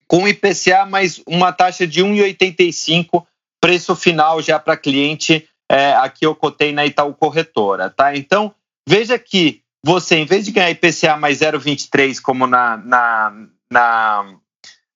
com 0.06 0.28
IPCA 0.28 0.84
mais 0.84 1.18
uma 1.26 1.50
taxa 1.50 1.86
de 1.86 2.04
1,85 2.04 3.24
preço 3.58 3.96
final 3.96 4.42
já 4.42 4.58
para 4.58 4.76
cliente, 4.76 5.48
é, 5.72 5.94
aqui 5.94 6.26
eu 6.26 6.34
cotei 6.34 6.70
na 6.70 6.84
Itaú 6.84 7.14
Corretora, 7.14 7.88
tá? 7.88 8.14
Então, 8.14 8.54
veja 8.86 9.18
que 9.18 9.62
você, 9.82 10.16
em 10.16 10.26
vez 10.26 10.44
de 10.44 10.50
ganhar 10.50 10.68
IPCA 10.68 11.16
mais 11.16 11.38
0,23 11.38 12.20
como 12.20 12.46
na, 12.46 12.76
na, 12.76 13.32
na, 13.72 14.34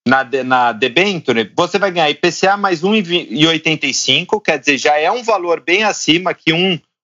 na, 0.06 0.44
na 0.44 0.72
debenture, 0.72 1.50
você 1.56 1.78
vai 1.78 1.90
ganhar 1.90 2.10
IPCA 2.10 2.58
mais 2.58 2.82
1,85, 2.82 4.38
quer 4.42 4.58
dizer, 4.58 4.76
já 4.76 4.98
é 4.98 5.10
um 5.10 5.22
valor 5.22 5.62
bem 5.62 5.82
acima 5.82 6.34
que 6.34 6.52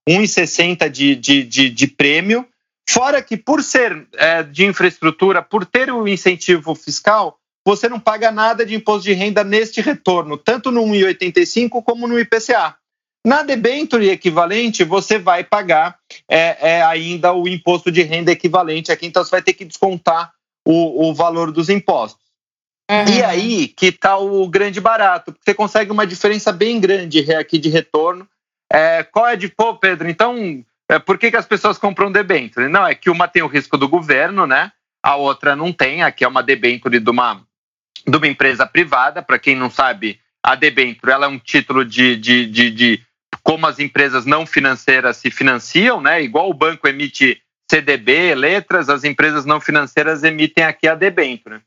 1,60 0.09 0.89
de, 0.89 1.15
de, 1.15 1.43
de, 1.45 1.71
de 1.71 1.87
prêmio, 1.87 2.47
fora 2.89 3.23
que 3.23 3.37
por 3.37 3.63
ser 3.63 4.07
é, 4.15 4.43
de 4.43 4.65
infraestrutura, 4.65 5.43
por 5.43 5.67
ter 5.67 5.91
o 5.91 6.03
um 6.03 6.09
incentivo 6.09 6.75
fiscal, 6.75 7.39
você 7.65 7.89
não 7.89 8.01
paga 8.01 8.31
nada 8.31 8.65
de 8.65 8.75
imposto 8.75 9.03
de 9.05 9.13
renda 9.13 9.45
neste 9.45 9.83
retorno, 9.83 10.39
tanto 10.39 10.71
no 10.71 10.83
1,85 10.85 11.83
como 11.83 12.09
no 12.09 12.19
IPCA. 12.19 12.77
Na 13.27 13.43
debenture 13.43 14.09
equivalente, 14.09 14.85
você 14.85 15.19
vai 15.19 15.45
pagar 15.45 15.99
é, 16.27 16.77
é, 16.77 16.83
ainda 16.83 17.35
o 17.35 17.47
imposto 17.47 17.91
de 17.91 18.03
renda 18.03 18.33
equivalente 18.33 18.91
aqui, 18.91 19.07
então 19.07 19.23
você 19.23 19.31
vai 19.31 19.43
ter 19.43 19.53
que 19.53 19.67
descontar 19.67 20.33
o, 20.67 21.09
o 21.09 21.15
valor 21.15 21.53
dos 21.53 21.69
impostos. 21.69 22.29
Uhum. 22.91 23.19
E 23.19 23.23
aí 23.23 23.69
que 23.69 23.87
está 23.87 24.17
o 24.17 24.49
grande 24.49 24.81
barato, 24.81 25.33
porque 25.33 25.51
você 25.51 25.55
consegue 25.55 25.91
uma 25.91 26.07
diferença 26.07 26.51
bem 26.53 26.81
grande 26.81 27.35
aqui 27.35 27.59
de 27.59 27.69
retorno. 27.69 28.27
É, 28.73 29.03
qual 29.03 29.27
é 29.27 29.37
de, 29.37 29.49
pô, 29.49 29.75
Pedro, 29.77 30.09
então, 30.09 30.65
é, 30.89 30.99
por 30.99 31.19
que, 31.19 31.31
que 31.31 31.37
as 31.37 31.47
pessoas 31.47 31.79
compram 31.79 32.13
debenture? 32.13 32.69
Não, 32.69 32.87
é 32.87 32.95
que 32.95 33.11
uma 33.11 33.29
tem 33.29 33.43
o 33.43 33.47
risco 33.47 33.77
do 33.77 33.89
governo, 33.89 34.47
né? 34.47 34.73
A 35.03 35.17
outra 35.17 35.55
não 35.55 35.73
tem, 35.73 36.03
aqui 36.03 36.25
é 36.25 36.29
uma 36.29 36.43
debenture 36.43 36.99
de 36.99 37.11
uma 37.11 37.43
de 38.07 38.17
uma 38.17 38.27
empresa 38.27 38.67
privada. 38.67 39.23
Para 39.23 39.39
quem 39.39 39.55
não 39.55 39.71
sabe, 39.71 40.21
a 40.43 40.55
debênture 40.55 41.13
ela 41.13 41.27
é 41.27 41.29
um 41.29 41.39
título 41.39 41.85
de, 41.85 42.17
de, 42.17 42.47
de, 42.47 42.71
de, 42.71 43.03
como 43.43 43.67
as 43.67 43.79
empresas 43.79 44.25
não 44.25 44.47
financeiras 44.47 45.17
se 45.19 45.31
financiam, 45.31 46.01
né? 46.01 46.23
Igual 46.23 46.49
o 46.49 46.55
banco 46.55 46.89
emite 46.89 47.41
CDB, 47.71 48.35
letras, 48.35 48.89
as 48.89 49.05
empresas 49.05 49.45
não 49.45 49.61
financeiras 49.61 50.25
emitem 50.25 50.65
aqui 50.65 50.89
a 50.89 50.95
debênture. 50.95 51.61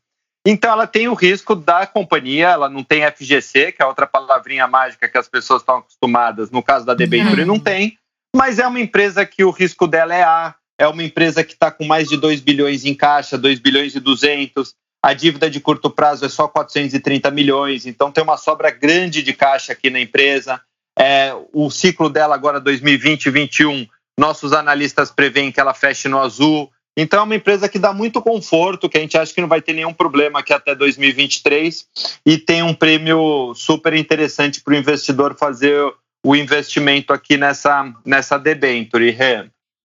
Então 0.46 0.72
ela 0.72 0.86
tem 0.86 1.08
o 1.08 1.14
risco 1.14 1.54
da 1.54 1.86
companhia, 1.86 2.48
ela 2.48 2.68
não 2.68 2.82
tem 2.82 3.08
FGC, 3.08 3.72
que 3.72 3.82
é 3.82 3.86
outra 3.86 4.06
palavrinha 4.06 4.66
mágica 4.66 5.08
que 5.08 5.18
as 5.18 5.28
pessoas 5.28 5.62
estão 5.62 5.78
acostumadas, 5.78 6.50
no 6.50 6.62
caso 6.62 6.84
da 6.84 6.94
debênture 6.94 7.42
uhum. 7.42 7.46
não 7.46 7.58
tem, 7.60 7.96
mas 8.34 8.58
é 8.58 8.66
uma 8.66 8.80
empresa 8.80 9.24
que 9.24 9.44
o 9.44 9.50
risco 9.50 9.86
dela 9.86 10.14
é 10.14 10.24
A, 10.24 10.54
é 10.78 10.88
uma 10.88 11.04
empresa 11.04 11.44
que 11.44 11.52
está 11.52 11.70
com 11.70 11.84
mais 11.84 12.08
de 12.08 12.16
2 12.16 12.40
bilhões 12.40 12.84
em 12.84 12.94
caixa, 12.94 13.38
2 13.38 13.60
bilhões 13.60 13.94
e 13.94 14.00
200, 14.00 14.74
a 15.04 15.14
dívida 15.14 15.50
de 15.50 15.58
curto 15.58 15.90
prazo 15.90 16.24
é 16.24 16.28
só 16.28 16.46
430 16.46 17.30
milhões, 17.30 17.86
então 17.86 18.10
tem 18.10 18.22
uma 18.22 18.36
sobra 18.36 18.70
grande 18.70 19.22
de 19.22 19.32
caixa 19.32 19.72
aqui 19.72 19.90
na 19.90 20.00
empresa. 20.00 20.60
É, 20.96 21.34
o 21.52 21.70
ciclo 21.70 22.08
dela 22.08 22.34
agora 22.34 22.60
2020 22.60 23.26
e 23.26 23.30
2021, 23.30 23.86
nossos 24.18 24.52
analistas 24.52 25.10
preveem 25.10 25.50
que 25.50 25.58
ela 25.58 25.74
feche 25.74 26.08
no 26.08 26.20
azul. 26.20 26.70
Então 26.96 27.20
é 27.20 27.22
uma 27.22 27.36
empresa 27.36 27.68
que 27.68 27.78
dá 27.78 27.92
muito 27.92 28.20
conforto, 28.20 28.88
que 28.88 28.98
a 28.98 29.00
gente 29.00 29.16
acha 29.16 29.32
que 29.32 29.40
não 29.40 29.48
vai 29.48 29.62
ter 29.62 29.72
nenhum 29.72 29.94
problema 29.94 30.40
aqui 30.40 30.52
até 30.52 30.74
2023 30.74 31.86
e 32.26 32.36
tem 32.36 32.62
um 32.62 32.74
prêmio 32.74 33.54
super 33.54 33.94
interessante 33.94 34.60
para 34.60 34.74
o 34.74 34.76
investidor 34.76 35.34
fazer 35.34 35.80
o 36.24 36.36
investimento 36.36 37.12
aqui 37.12 37.36
nessa, 37.36 37.92
nessa 38.04 38.38
debenture. 38.38 39.16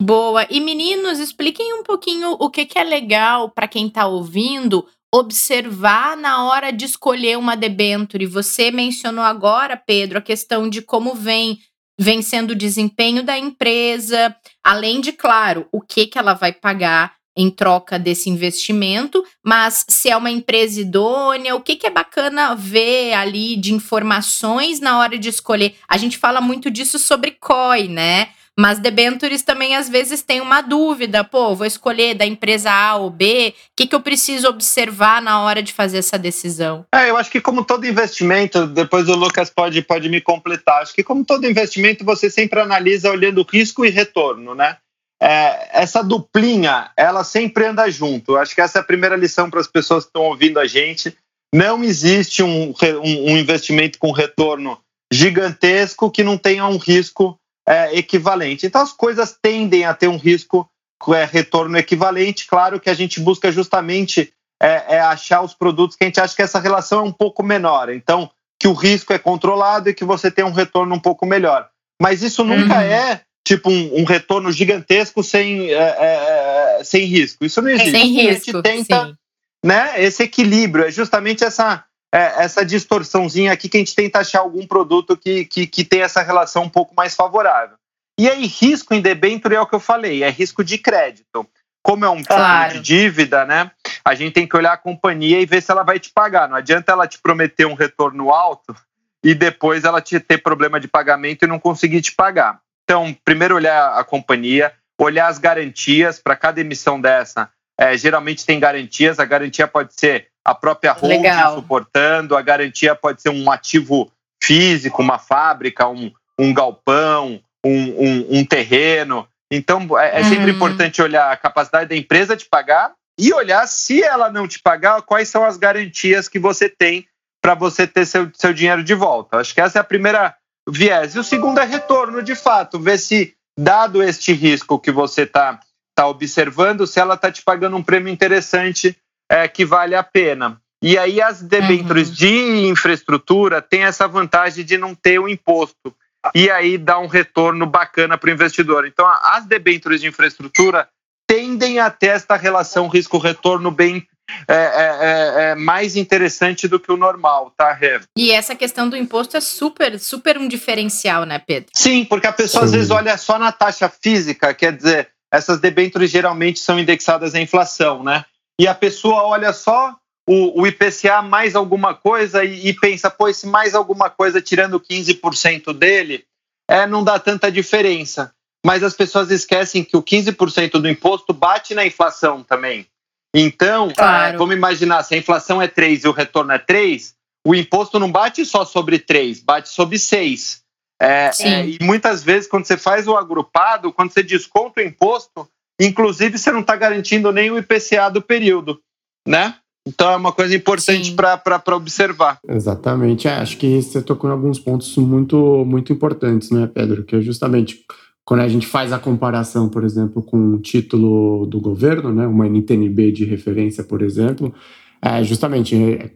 Boa. 0.01 0.45
E 0.49 0.59
meninos, 0.59 1.17
expliquem 1.17 1.73
um 1.73 1.83
pouquinho 1.83 2.31
o 2.39 2.49
que, 2.49 2.65
que 2.65 2.77
é 2.77 2.83
legal 2.83 3.49
para 3.49 3.67
quem 3.67 3.87
está 3.87 4.05
ouvindo 4.05 4.85
observar 5.13 6.15
na 6.17 6.45
hora 6.45 6.71
de 6.71 6.85
escolher 6.85 7.37
uma 7.37 7.55
debenture. 7.55 8.25
Você 8.25 8.69
mencionou 8.69 9.23
agora, 9.23 9.75
Pedro, 9.75 10.19
a 10.19 10.21
questão 10.21 10.69
de 10.69 10.81
como 10.81 11.15
vem 11.15 11.59
vem 11.99 12.21
sendo 12.21 12.51
o 12.51 12.55
desempenho 12.55 13.23
da 13.23 13.39
empresa, 13.39 14.35
além 14.67 14.99
de, 14.99 15.13
claro, 15.13 15.65
o 15.71 15.79
que, 15.79 16.07
que 16.07 16.19
ela 16.19 16.33
vai 16.33 16.51
pagar 16.51 17.13
em 17.37 17.49
troca 17.49 17.97
desse 17.97 18.29
investimento, 18.29 19.23
mas 19.41 19.85
se 19.87 20.09
é 20.09 20.17
uma 20.17 20.29
empresa 20.29 20.81
idônea, 20.81 21.55
o 21.55 21.61
que, 21.61 21.77
que 21.77 21.87
é 21.87 21.89
bacana 21.89 22.53
ver 22.53 23.13
ali 23.13 23.55
de 23.55 23.73
informações 23.73 24.81
na 24.81 24.99
hora 24.99 25.17
de 25.17 25.29
escolher. 25.29 25.75
A 25.87 25.95
gente 25.95 26.17
fala 26.17 26.41
muito 26.41 26.69
disso 26.69 26.99
sobre 26.99 27.31
COI, 27.31 27.87
né? 27.87 28.27
Mas 28.59 28.79
debentures 28.79 29.43
também 29.43 29.75
às 29.75 29.87
vezes 29.87 30.23
tem 30.23 30.41
uma 30.41 30.61
dúvida, 30.61 31.23
pô, 31.23 31.55
vou 31.55 31.67
escolher 31.67 32.15
da 32.15 32.25
empresa 32.25 32.71
A 32.71 32.95
ou 32.95 33.11
B, 33.11 33.53
o 33.55 33.61
que, 33.75 33.85
que 33.85 33.93
eu 33.93 34.01
preciso 34.01 34.47
observar 34.47 35.21
na 35.21 35.41
hora 35.41 35.61
de 35.61 35.71
fazer 35.71 35.99
essa 35.99 36.17
decisão? 36.17 36.83
É, 36.93 37.11
eu 37.11 37.17
acho 37.17 37.29
que 37.29 37.39
como 37.39 37.63
todo 37.63 37.85
investimento, 37.85 38.65
depois 38.65 39.07
o 39.07 39.15
Lucas 39.15 39.51
pode, 39.51 39.79
pode 39.83 40.09
me 40.09 40.19
completar, 40.19 40.81
acho 40.81 40.95
que 40.95 41.03
como 41.03 41.23
todo 41.23 41.45
investimento 41.45 42.03
você 42.03 42.31
sempre 42.31 42.59
analisa 42.59 43.11
olhando 43.11 43.45
risco 43.47 43.85
e 43.85 43.89
retorno, 43.91 44.55
né? 44.55 44.77
É, 45.21 45.81
essa 45.81 46.03
duplinha, 46.03 46.91
ela 46.95 47.23
sempre 47.23 47.65
anda 47.65 47.89
junto. 47.89 48.37
Acho 48.37 48.53
que 48.53 48.61
essa 48.61 48.79
é 48.79 48.81
a 48.81 48.85
primeira 48.85 49.15
lição 49.15 49.49
para 49.49 49.59
as 49.59 49.67
pessoas 49.67 50.03
que 50.03 50.09
estão 50.09 50.23
ouvindo 50.23 50.59
a 50.59 50.67
gente. 50.67 51.15
Não 51.53 51.83
existe 51.83 52.43
um, 52.43 52.71
um, 52.71 53.31
um 53.31 53.37
investimento 53.37 53.97
com 53.97 54.11
retorno 54.11 54.79
gigantesco 55.11 56.11
que 56.11 56.23
não 56.23 56.37
tenha 56.37 56.67
um 56.67 56.77
risco 56.77 57.39
é, 57.67 57.97
equivalente. 57.97 58.65
Então 58.65 58.81
as 58.81 58.93
coisas 58.93 59.37
tendem 59.41 59.83
a 59.85 59.93
ter 59.93 60.07
um 60.07 60.17
risco 60.17 60.69
é, 61.09 61.25
retorno 61.25 61.77
equivalente. 61.77 62.47
Claro 62.47 62.79
que 62.79 62.89
a 62.89 62.93
gente 62.93 63.19
busca 63.19 63.51
justamente 63.51 64.33
é, 64.61 64.95
é, 64.95 64.99
achar 64.99 65.41
os 65.41 65.53
produtos 65.53 65.95
que 65.95 66.03
a 66.03 66.07
gente 66.07 66.19
acha 66.19 66.35
que 66.35 66.41
essa 66.41 66.59
relação 66.59 66.99
é 66.99 67.03
um 67.03 67.11
pouco 67.11 67.43
menor. 67.43 67.89
Então 67.89 68.29
que 68.59 68.67
o 68.67 68.73
risco 68.73 69.13
é 69.13 69.19
controlado 69.19 69.89
e 69.89 69.93
que 69.93 70.03
você 70.03 70.31
tem 70.31 70.43
um 70.43 70.51
retorno 70.51 70.95
um 70.95 70.99
pouco 70.99 71.25
melhor. 71.25 71.69
Mas 72.01 72.23
isso 72.23 72.43
nunca 72.43 72.75
uhum. 72.75 72.81
é 72.81 73.21
tipo 73.45 73.69
um, 73.69 74.01
um, 74.01 74.03
retorno 74.03 74.51
gigantesco 74.51 75.23
sem, 75.23 75.71
é, 75.71 76.77
é, 76.79 76.83
sem 76.83 77.05
risco. 77.05 77.45
Isso 77.45 77.61
não 77.61 77.69
existe. 77.69 77.91
Sem 77.91 78.11
risco. 78.11 78.29
A 78.29 78.33
gente 78.33 78.61
tenta, 78.63 79.05
sim. 79.05 79.15
né? 79.63 80.03
Esse 80.03 80.23
equilíbrio 80.23 80.85
é 80.85 80.91
justamente 80.91 81.43
essa 81.43 81.85
é, 82.13 82.43
essa 82.43 82.65
distorçãozinha 82.65 83.51
aqui 83.51 83.67
que 83.67 83.77
a 83.77 83.79
gente 83.79 83.95
tenta 83.95 84.19
achar 84.19 84.39
algum 84.39 84.65
produto 84.65 85.17
que, 85.17 85.45
que, 85.45 85.67
que 85.67 85.83
tem 85.83 86.01
essa 86.01 86.21
relação 86.21 86.63
um 86.63 86.69
pouco 86.69 86.95
mais 86.95 87.15
favorável. 87.15 87.75
E 88.19 88.27
aí, 88.27 88.47
risco 88.47 88.93
em 88.93 89.01
debênture 89.01 89.55
é 89.55 89.61
o 89.61 89.67
que 89.67 89.75
eu 89.75 89.79
falei, 89.79 90.23
é 90.23 90.29
risco 90.29 90.63
de 90.63 90.77
crédito. 90.77 91.47
Como 91.83 92.03
é 92.03 92.09
um 92.09 92.23
claro. 92.23 92.73
de 92.73 92.79
dívida, 92.81 93.45
né? 93.45 93.71
A 94.03 94.15
gente 94.15 94.33
tem 94.33 94.47
que 94.47 94.57
olhar 94.57 94.73
a 94.73 94.77
companhia 94.77 95.39
e 95.39 95.45
ver 95.45 95.61
se 95.61 95.71
ela 95.71 95.83
vai 95.83 95.99
te 95.99 96.11
pagar. 96.11 96.49
Não 96.49 96.55
adianta 96.55 96.91
ela 96.91 97.07
te 97.07 97.19
prometer 97.19 97.65
um 97.65 97.75
retorno 97.75 98.31
alto 98.31 98.75
e 99.23 99.33
depois 99.33 99.83
ela 99.83 100.01
te 100.01 100.19
ter 100.19 100.39
problema 100.39 100.79
de 100.79 100.87
pagamento 100.87 101.43
e 101.43 101.47
não 101.47 101.59
conseguir 101.59 102.01
te 102.01 102.11
pagar. 102.11 102.59
Então, 102.83 103.15
primeiro 103.23 103.55
olhar 103.55 103.97
a 103.97 104.03
companhia, 104.03 104.73
olhar 104.99 105.27
as 105.27 105.37
garantias 105.37 106.19
para 106.19 106.35
cada 106.35 106.59
emissão 106.59 106.99
dessa. 106.99 107.49
É, 107.79 107.95
geralmente 107.95 108.45
tem 108.45 108.59
garantias, 108.59 109.19
a 109.19 109.25
garantia 109.25 109.67
pode 109.67 109.93
ser 109.93 110.29
a 110.47 110.55
própria 110.55 110.93
holding 110.93 111.17
Legal. 111.17 111.55
suportando, 111.55 112.37
a 112.37 112.41
garantia 112.41 112.95
pode 112.95 113.21
ser 113.21 113.27
um 113.27 113.51
ativo 113.51 114.09
físico, 114.41 115.01
uma 115.01 115.19
fábrica, 115.19 115.89
um, 115.89 116.09
um 116.39 116.53
galpão, 116.53 117.41
um, 117.65 117.69
um, 117.69 118.39
um 118.39 118.45
terreno. 118.45 119.27
Então, 119.51 119.99
é, 119.99 120.21
é 120.21 120.23
sempre 120.23 120.51
uhum. 120.51 120.55
importante 120.55 121.01
olhar 121.01 121.29
a 121.29 121.35
capacidade 121.35 121.89
da 121.89 121.97
empresa 121.97 122.33
de 122.33 122.45
pagar 122.45 122.93
e 123.19 123.33
olhar 123.33 123.67
se 123.67 124.01
ela 124.01 124.31
não 124.31 124.47
te 124.47 124.59
pagar, 124.59 125.01
quais 125.01 125.27
são 125.27 125.43
as 125.43 125.57
garantias 125.57 126.29
que 126.29 126.39
você 126.39 126.69
tem 126.69 127.05
para 127.41 127.53
você 127.53 127.85
ter 127.85 128.05
seu, 128.05 128.31
seu 128.33 128.53
dinheiro 128.53 128.85
de 128.85 128.93
volta. 128.93 129.37
Acho 129.37 129.53
que 129.53 129.59
essa 129.59 129.79
é 129.79 129.81
a 129.81 129.83
primeira 129.83 130.33
viés. 130.69 131.13
E 131.13 131.19
o 131.19 131.25
segundo 131.25 131.59
é 131.59 131.65
retorno, 131.65 132.23
de 132.23 132.35
fato, 132.35 132.79
ver 132.79 132.99
se, 132.99 133.33
dado 133.59 134.01
este 134.01 134.31
risco 134.31 134.79
que 134.79 134.91
você 134.91 135.23
está 135.23 135.59
tá 135.93 136.07
observando, 136.07 136.87
se 136.87 137.01
ela 137.01 137.15
está 137.15 137.29
te 137.29 137.41
pagando 137.41 137.75
um 137.75 137.83
prêmio 137.83 138.13
interessante 138.13 138.95
é, 139.29 139.47
que 139.47 139.65
vale 139.65 139.95
a 139.95 140.03
pena. 140.03 140.61
E 140.81 140.97
aí 140.97 141.21
as 141.21 141.41
debêntures 141.41 142.09
uhum. 142.09 142.15
de 142.15 142.67
infraestrutura 142.67 143.61
têm 143.61 143.83
essa 143.83 144.07
vantagem 144.07 144.63
de 144.63 144.77
não 144.77 144.93
ter 144.93 145.19
o 145.19 145.27
imposto. 145.27 145.95
E 146.35 146.49
aí 146.49 146.77
dá 146.77 146.99
um 146.99 147.07
retorno 147.07 147.65
bacana 147.65 148.17
para 148.17 148.29
o 148.29 148.33
investidor. 148.33 148.85
Então, 148.85 149.07
as 149.07 149.45
debêntures 149.45 150.01
de 150.01 150.07
infraestrutura 150.07 150.87
tendem 151.27 151.79
a 151.79 151.89
ter 151.89 152.07
esta 152.07 152.35
relação 152.35 152.87
risco-retorno 152.87 153.69
bem, 153.69 154.07
é, 154.47 154.53
é, 154.53 154.57
é, 154.57 155.51
é 155.51 155.55
mais 155.55 155.95
interessante 155.95 156.67
do 156.67 156.79
que 156.79 156.91
o 156.91 156.97
normal, 156.97 157.51
tá, 157.57 157.73
Rê? 157.73 157.99
E 158.17 158.31
essa 158.31 158.55
questão 158.55 158.89
do 158.89 158.95
imposto 158.95 159.35
é 159.35 159.41
super, 159.41 159.99
super 159.99 160.37
um 160.37 160.47
diferencial, 160.47 161.25
né, 161.25 161.39
Pedro? 161.39 161.69
Sim, 161.73 162.05
porque 162.05 162.27
a 162.27 162.33
pessoa 162.33 162.61
Sim. 162.61 162.65
às 162.65 162.71
vezes 162.71 162.91
olha 162.91 163.17
só 163.17 163.37
na 163.37 163.51
taxa 163.51 163.89
física, 163.89 164.53
quer 164.53 164.73
dizer, 164.73 165.09
essas 165.31 165.59
debêntures 165.59 166.09
geralmente 166.09 166.59
são 166.59 166.79
indexadas 166.79 167.35
à 167.35 167.41
inflação, 167.41 168.03
né? 168.03 168.23
E 168.59 168.67
a 168.67 168.73
pessoa 168.73 169.23
olha 169.23 169.53
só 169.53 169.95
o, 170.27 170.61
o 170.61 170.67
IPCA 170.67 171.21
mais 171.21 171.55
alguma 171.55 171.93
coisa 171.93 172.43
e, 172.43 172.67
e, 172.67 172.73
pensa, 172.73 173.09
pô, 173.09 173.27
esse 173.27 173.47
mais 173.47 173.73
alguma 173.73 174.09
coisa 174.09 174.41
tirando 174.41 174.79
15% 174.79 175.73
dele, 175.73 176.25
é, 176.67 176.85
não 176.85 177.03
dá 177.03 177.17
tanta 177.17 177.51
diferença. 177.51 178.33
Mas 178.65 178.83
as 178.83 178.93
pessoas 178.93 179.31
esquecem 179.31 179.83
que 179.83 179.95
o 179.95 180.03
15% 180.03 180.71
do 180.79 180.89
imposto 180.89 181.31
bate 181.33 181.73
na 181.73 181.85
inflação 181.85 182.43
também. 182.43 182.85
Então, 183.33 183.91
claro. 183.95 184.35
é, 184.35 184.37
vamos 184.37 184.55
imaginar, 184.55 185.03
se 185.03 185.15
a 185.15 185.17
inflação 185.17 185.61
é 185.61 185.67
3 185.67 186.03
e 186.03 186.07
o 186.07 186.11
retorno 186.11 186.51
é 186.51 186.57
3, 186.57 187.15
o 187.45 187.55
imposto 187.55 187.99
não 187.99 188.11
bate 188.11 188.43
só 188.45 188.65
sobre 188.65 188.99
3, 188.99 189.41
bate 189.41 189.69
sobre 189.69 189.97
6. 189.97 190.61
É, 190.99 191.29
é, 191.39 191.65
e 191.67 191.77
muitas 191.81 192.23
vezes, 192.23 192.49
quando 192.49 192.65
você 192.65 192.75
faz 192.75 193.07
o 193.07 193.15
agrupado, 193.15 193.93
quando 193.93 194.11
você 194.11 194.23
desconta 194.23 194.81
o 194.81 194.83
imposto, 194.83 195.47
inclusive 195.79 196.37
você 196.37 196.51
não 196.51 196.61
está 196.61 196.75
garantindo 196.75 197.31
nem 197.31 197.51
o 197.51 197.57
IPCA 197.57 198.09
do 198.09 198.21
período, 198.21 198.79
né? 199.27 199.55
Então 199.87 200.11
é 200.11 200.15
uma 200.17 200.33
coisa 200.33 200.53
importante 200.55 201.13
para 201.13 201.75
observar. 201.75 202.39
Exatamente. 202.47 203.27
É, 203.27 203.35
acho 203.35 203.57
que 203.57 203.81
você 203.81 204.01
tocou 204.01 204.29
em 204.29 204.33
alguns 204.33 204.59
pontos 204.59 204.95
muito, 204.97 205.63
muito 205.65 205.93
importantes, 205.93 206.51
né, 206.51 206.69
Pedro? 206.71 207.03
Que 207.03 207.15
é 207.15 207.21
justamente 207.21 207.85
quando 208.25 208.41
a 208.41 208.47
gente 208.49 208.67
faz 208.67 208.91
a 208.91 208.99
comparação, 208.99 209.69
por 209.69 209.85
exemplo, 209.85 210.21
com 210.21 210.55
o 210.55 210.59
título 210.59 211.45
do 211.45 211.61
governo, 211.61 212.11
né, 212.11 212.27
uma 212.27 212.45
NTNB 212.45 213.13
de 213.13 213.23
referência, 213.23 213.85
por 213.85 214.01
exemplo, 214.01 214.53
é 215.01 215.23
justamente 215.23 215.73
é, 215.73 216.11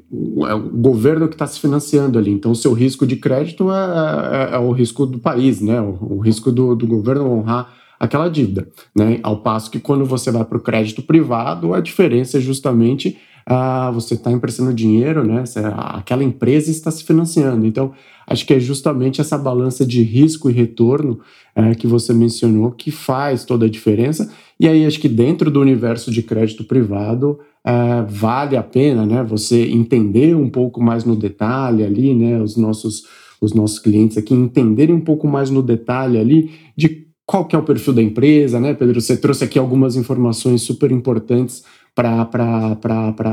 é 0.50 0.54
o 0.54 0.70
governo 0.70 1.30
que 1.30 1.36
está 1.36 1.48
se 1.48 1.58
financiando 1.58 2.20
ali. 2.20 2.32
Então, 2.32 2.52
o 2.52 2.56
seu 2.56 2.74
risco 2.74 3.08
de 3.08 3.16
crédito 3.16 3.72
é, 3.72 4.50
é, 4.52 4.56
é 4.56 4.58
o 4.58 4.72
risco 4.74 5.06
do 5.06 5.20
país, 5.20 5.62
né? 5.62 5.80
O, 5.80 6.16
o 6.16 6.20
risco 6.20 6.52
do, 6.52 6.76
do 6.76 6.86
governo 6.86 7.32
honrar 7.32 7.74
aquela 8.02 8.28
dívida, 8.30 8.68
né? 8.96 9.20
Ao 9.22 9.38
passo 9.38 9.70
que 9.70 9.80
quando 9.80 10.04
você 10.06 10.32
vai 10.32 10.44
para 10.44 10.58
o 10.58 10.62
crédito 10.62 11.04
privado, 11.04 11.72
a 11.72 11.80
diferença 11.80 12.40
é 12.40 12.42
justamente 12.42 13.16
ah, 13.46 13.92
você 13.92 14.16
está 14.16 14.32
emprestando 14.32 14.74
dinheiro, 14.74 15.24
né? 15.24 15.44
Aquela 15.76 16.24
empresa 16.24 16.72
está 16.72 16.90
se 16.90 17.04
financiando. 17.04 17.64
Então, 17.64 17.92
acho 18.26 18.46
que 18.46 18.56
é 18.56 18.60
justamente 18.60 19.22
essa 19.22 19.38
balança 19.38 19.86
de 19.86 20.02
risco 20.02 20.50
e 20.50 20.54
retorno 20.54 21.20
é, 21.56 21.76
que 21.76 21.86
você 21.86 22.12
mencionou 22.12 22.72
que 22.72 22.90
faz 22.90 23.46
toda 23.46 23.68
a 23.68 23.70
diferença. 23.70 24.32
E 24.60 24.68
aí, 24.68 24.84
acho 24.84 25.00
que 25.00 25.10
dentro 25.10 25.52
do 25.52 25.62
universo 25.62 26.10
de 26.10 26.24
crédito 26.24 26.64
privado, 26.64 27.40
é, 27.64 28.04
vale 28.08 28.58
a 28.58 28.64
pena, 28.64 29.06
né? 29.06 29.24
Você 29.24 29.70
entender 29.70 30.36
um 30.36 30.50
pouco 30.50 30.82
mais 30.82 31.04
no 31.04 31.16
detalhe 31.16 31.84
ali, 31.84 32.16
né? 32.16 32.42
Os 32.42 32.58
nossos, 32.58 33.04
os 33.40 33.54
nossos 33.54 33.78
clientes 33.78 34.18
aqui 34.18 34.34
entenderem 34.34 34.96
um 34.96 35.02
pouco 35.02 35.28
mais 35.28 35.52
no 35.52 35.62
detalhe 35.62 36.18
ali 36.18 36.52
de 36.76 37.11
qual 37.32 37.46
que 37.46 37.56
é 37.56 37.60
o 37.60 37.64
perfil 37.64 37.94
da 37.94 38.02
empresa, 38.02 38.60
né, 38.60 38.74
Pedro? 38.74 39.00
Você 39.00 39.16
trouxe 39.16 39.46
aqui 39.46 39.58
algumas 39.58 39.96
informações 39.96 40.64
super 40.64 40.92
importantes 40.92 41.64
para 41.96 42.28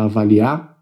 avaliar, 0.04 0.76